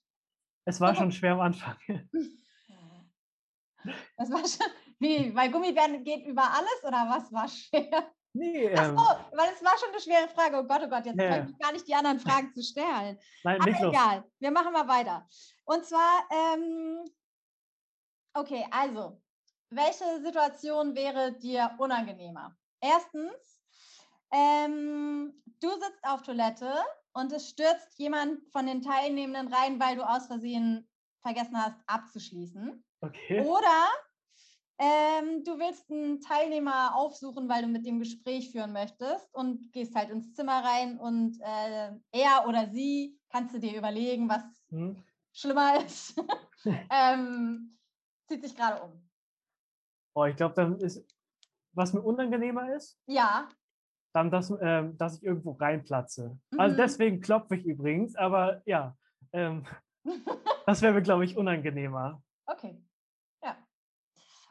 es 0.65 0.81
war 0.81 0.95
schon 0.95 1.11
schwer 1.11 1.33
am 1.33 1.41
Anfang. 1.41 1.77
Das 4.17 4.31
war 4.31 4.39
schon, 4.39 4.65
wie, 4.97 5.35
weil 5.35 5.51
Gummibären 5.51 6.03
geht 6.03 6.25
über 6.25 6.41
alles 6.41 6.83
oder 6.83 7.07
was 7.07 7.31
war 7.31 7.47
schwer? 7.47 8.11
Nee, 8.35 8.65
ähm, 8.65 8.97
Ach 8.97 9.21
so, 9.31 9.37
weil 9.37 9.49
es 9.53 9.63
war 9.63 9.77
schon 9.79 9.89
eine 9.91 10.01
schwere 10.01 10.27
Frage. 10.27 10.57
Oh 10.57 10.63
Gott, 10.63 10.81
oh 10.83 10.89
Gott, 10.89 11.05
jetzt 11.05 11.17
ja, 11.17 11.45
ich 11.45 11.57
gar 11.57 11.71
nicht 11.71 11.87
die 11.87 11.95
anderen 11.95 12.19
Fragen 12.19 12.53
zu 12.53 12.61
stellen. 12.61 13.17
Nein, 13.43 13.61
Aber 13.61 13.69
egal, 13.69 14.17
los. 14.17 14.25
wir 14.39 14.51
machen 14.51 14.73
mal 14.73 14.87
weiter. 14.89 15.25
Und 15.63 15.85
zwar, 15.85 16.27
ähm, 16.29 17.05
okay, 18.33 18.67
also, 18.71 19.21
welche 19.69 20.21
Situation 20.21 20.95
wäre 20.95 21.31
dir 21.31 21.71
unangenehmer? 21.77 22.53
Erstens, 22.81 23.63
ähm, 24.33 25.41
du 25.61 25.69
sitzt 25.69 26.03
auf 26.03 26.21
Toilette 26.21 26.73
und 27.13 27.31
es 27.31 27.49
stürzt 27.49 27.97
jemand 27.97 28.45
von 28.51 28.67
den 28.67 28.81
Teilnehmenden 28.81 29.53
rein, 29.53 29.79
weil 29.79 29.95
du 29.95 30.03
aus 30.03 30.27
Versehen 30.27 30.89
vergessen 31.21 31.57
hast 31.57 31.79
abzuschließen. 31.87 32.83
Okay. 32.99 33.45
Oder 33.45 33.87
ähm, 34.77 35.43
du 35.45 35.57
willst 35.57 35.89
einen 35.89 36.19
Teilnehmer 36.19 36.95
aufsuchen, 36.95 37.47
weil 37.47 37.61
du 37.61 37.67
mit 37.67 37.85
dem 37.85 37.99
Gespräch 37.99 38.51
führen 38.51 38.73
möchtest 38.73 39.33
und 39.33 39.71
gehst 39.71 39.95
halt 39.95 40.09
ins 40.09 40.33
Zimmer 40.33 40.63
rein 40.63 40.97
und 40.99 41.39
äh, 41.41 41.91
er 42.11 42.47
oder 42.47 42.69
sie 42.69 43.17
kannst 43.29 43.55
du 43.55 43.59
dir 43.59 43.77
überlegen, 43.77 44.27
was 44.27 44.43
hm. 44.69 45.01
schlimmer 45.33 45.83
ist. 45.83 46.21
ähm, 46.91 47.71
zieht 48.27 48.43
sich 48.43 48.55
gerade 48.55 48.81
um. 48.81 49.09
Oh, 50.13 50.25
ich 50.25 50.35
glaube, 50.35 50.55
dann 50.55 50.79
ist, 50.79 51.05
was 51.73 51.93
mir 51.93 52.01
unangenehmer 52.01 52.73
ist. 52.73 52.99
Ja. 53.05 53.47
Dann, 54.13 54.31
dass, 54.31 54.53
ähm, 54.61 54.97
dass 54.97 55.17
ich 55.17 55.23
irgendwo 55.23 55.51
reinplatze. 55.51 56.23
Also 56.23 56.37
mhm. 56.51 56.59
Also 56.59 56.77
deswegen 56.77 57.21
klopfe 57.21 57.55
ich 57.55 57.65
übrigens, 57.65 58.15
aber 58.15 58.61
ja, 58.65 58.97
ähm, 59.33 59.65
das 60.65 60.81
wäre 60.81 60.93
mir, 60.93 61.01
glaube 61.01 61.25
ich, 61.25 61.37
unangenehmer. 61.37 62.21
Okay. 62.45 62.84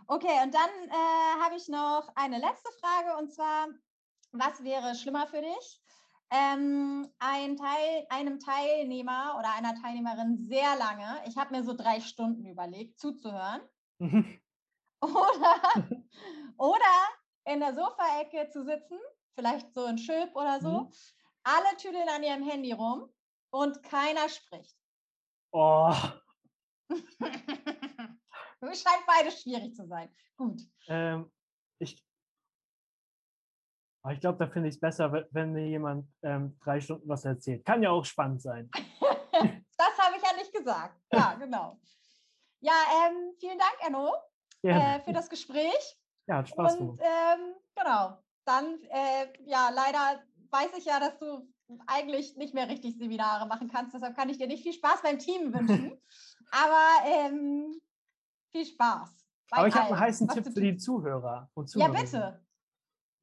Okay, 0.06 0.42
und 0.42 0.54
dann 0.54 0.70
äh, 0.88 1.42
habe 1.42 1.56
ich 1.56 1.68
noch 1.68 2.08
eine 2.14 2.38
letzte 2.38 2.70
Frage 2.80 3.16
und 3.18 3.32
zwar, 3.32 3.68
was 4.32 4.62
wäre 4.62 4.94
schlimmer 4.94 5.26
für 5.26 5.40
dich? 5.40 5.80
Ähm, 6.30 7.08
ein 7.18 7.56
Teil, 7.56 8.06
einem 8.10 8.40
Teilnehmer 8.40 9.36
oder 9.38 9.54
einer 9.54 9.74
Teilnehmerin 9.80 10.36
sehr 10.36 10.76
lange, 10.76 11.22
ich 11.26 11.36
habe 11.36 11.54
mir 11.54 11.62
so 11.62 11.74
drei 11.74 12.00
Stunden 12.00 12.44
überlegt, 12.46 12.98
zuzuhören. 12.98 13.62
oder, 15.00 15.88
oder 16.58 16.94
in 17.44 17.60
der 17.60 17.74
Sofaecke 17.74 18.50
zu 18.50 18.64
sitzen, 18.64 18.98
vielleicht 19.34 19.72
so 19.72 19.86
in 19.86 19.98
Schilp 19.98 20.34
oder 20.34 20.60
so, 20.60 20.80
mhm. 20.80 20.92
alle 21.44 21.76
tüdeln 21.78 22.08
an 22.08 22.22
ihrem 22.22 22.42
Handy 22.42 22.72
rum 22.72 23.08
und 23.50 23.82
keiner 23.82 24.28
spricht. 24.28 24.76
Oh. 25.52 25.94
Scheint 28.72 29.06
beides 29.06 29.42
schwierig 29.42 29.74
zu 29.74 29.86
sein. 29.86 30.08
Gut. 30.36 30.62
Ähm, 30.88 31.30
ich 31.78 32.04
ich 34.12 34.20
glaube, 34.20 34.38
da 34.38 34.50
finde 34.50 34.68
ich 34.68 34.74
es 34.74 34.80
besser, 34.80 35.26
wenn 35.30 35.52
mir 35.52 35.66
jemand 35.66 36.06
ähm, 36.22 36.58
drei 36.62 36.78
Stunden 36.80 37.08
was 37.08 37.24
erzählt. 37.24 37.64
Kann 37.64 37.82
ja 37.82 37.90
auch 37.90 38.04
spannend 38.04 38.42
sein. 38.42 38.70
das 39.32 39.98
habe 39.98 40.16
ich 40.16 40.22
ja 40.22 40.36
nicht 40.36 40.52
gesagt. 40.52 41.00
Ja, 41.12 41.34
genau. 41.40 41.80
Ja, 42.60 42.74
ähm, 43.06 43.32
vielen 43.38 43.58
Dank, 43.58 43.76
Enno, 43.86 44.14
ja. 44.62 44.96
äh, 44.96 45.00
für 45.00 45.12
das 45.12 45.30
Gespräch. 45.30 45.98
Ja, 46.26 46.36
hat 46.38 46.48
Spaß 46.48 46.76
Und 46.76 47.00
ähm, 47.00 47.54
genau, 47.74 48.18
dann, 48.44 48.78
äh, 48.90 49.26
ja, 49.46 49.70
leider 49.70 50.22
weiß 50.50 50.76
ich 50.76 50.84
ja, 50.84 51.00
dass 51.00 51.18
du 51.18 51.48
eigentlich 51.86 52.36
nicht 52.36 52.54
mehr 52.54 52.68
richtig 52.68 52.96
Seminare 52.98 53.46
machen 53.46 53.70
kannst. 53.70 53.94
Deshalb 53.94 54.16
kann 54.16 54.28
ich 54.28 54.38
dir 54.38 54.46
nicht 54.46 54.62
viel 54.62 54.72
Spaß 54.74 55.02
beim 55.02 55.18
Team 55.18 55.52
wünschen. 55.52 55.98
Aber 56.50 57.06
ähm, 57.06 57.80
viel 58.54 58.66
Spaß. 58.66 59.26
Aber 59.50 59.68
ich 59.68 59.74
habe 59.74 59.88
einen 59.88 60.00
heißen 60.00 60.28
Tipp 60.28 60.44
für 60.44 60.60
die 60.60 60.76
Zuhörer 60.76 61.50
und 61.54 61.68
Zuhörer. 61.68 61.92
Ja, 61.92 62.00
bitte. 62.00 62.46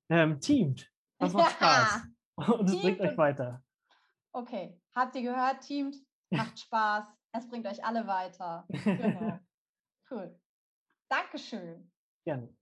Ähm, 0.10 0.40
teamt. 0.42 0.92
Das 1.20 1.34
macht 1.34 1.52
Spaß. 1.56 2.08
Und 2.36 2.70
es 2.70 2.82
bringt 2.82 3.00
euch 3.00 3.18
weiter. 3.18 3.64
Okay, 4.34 4.80
habt 4.94 5.16
ihr 5.16 5.22
gehört? 5.24 5.62
Teamt, 5.62 5.96
macht 6.32 6.60
Spaß. 6.60 7.06
Es 7.34 7.48
bringt 7.48 7.66
euch 7.66 7.84
alle 7.84 8.06
weiter. 8.08 8.66
Genau. 8.68 9.40
cool. 10.12 10.38
Dankeschön. 11.10 11.90
Gerne. 12.26 12.54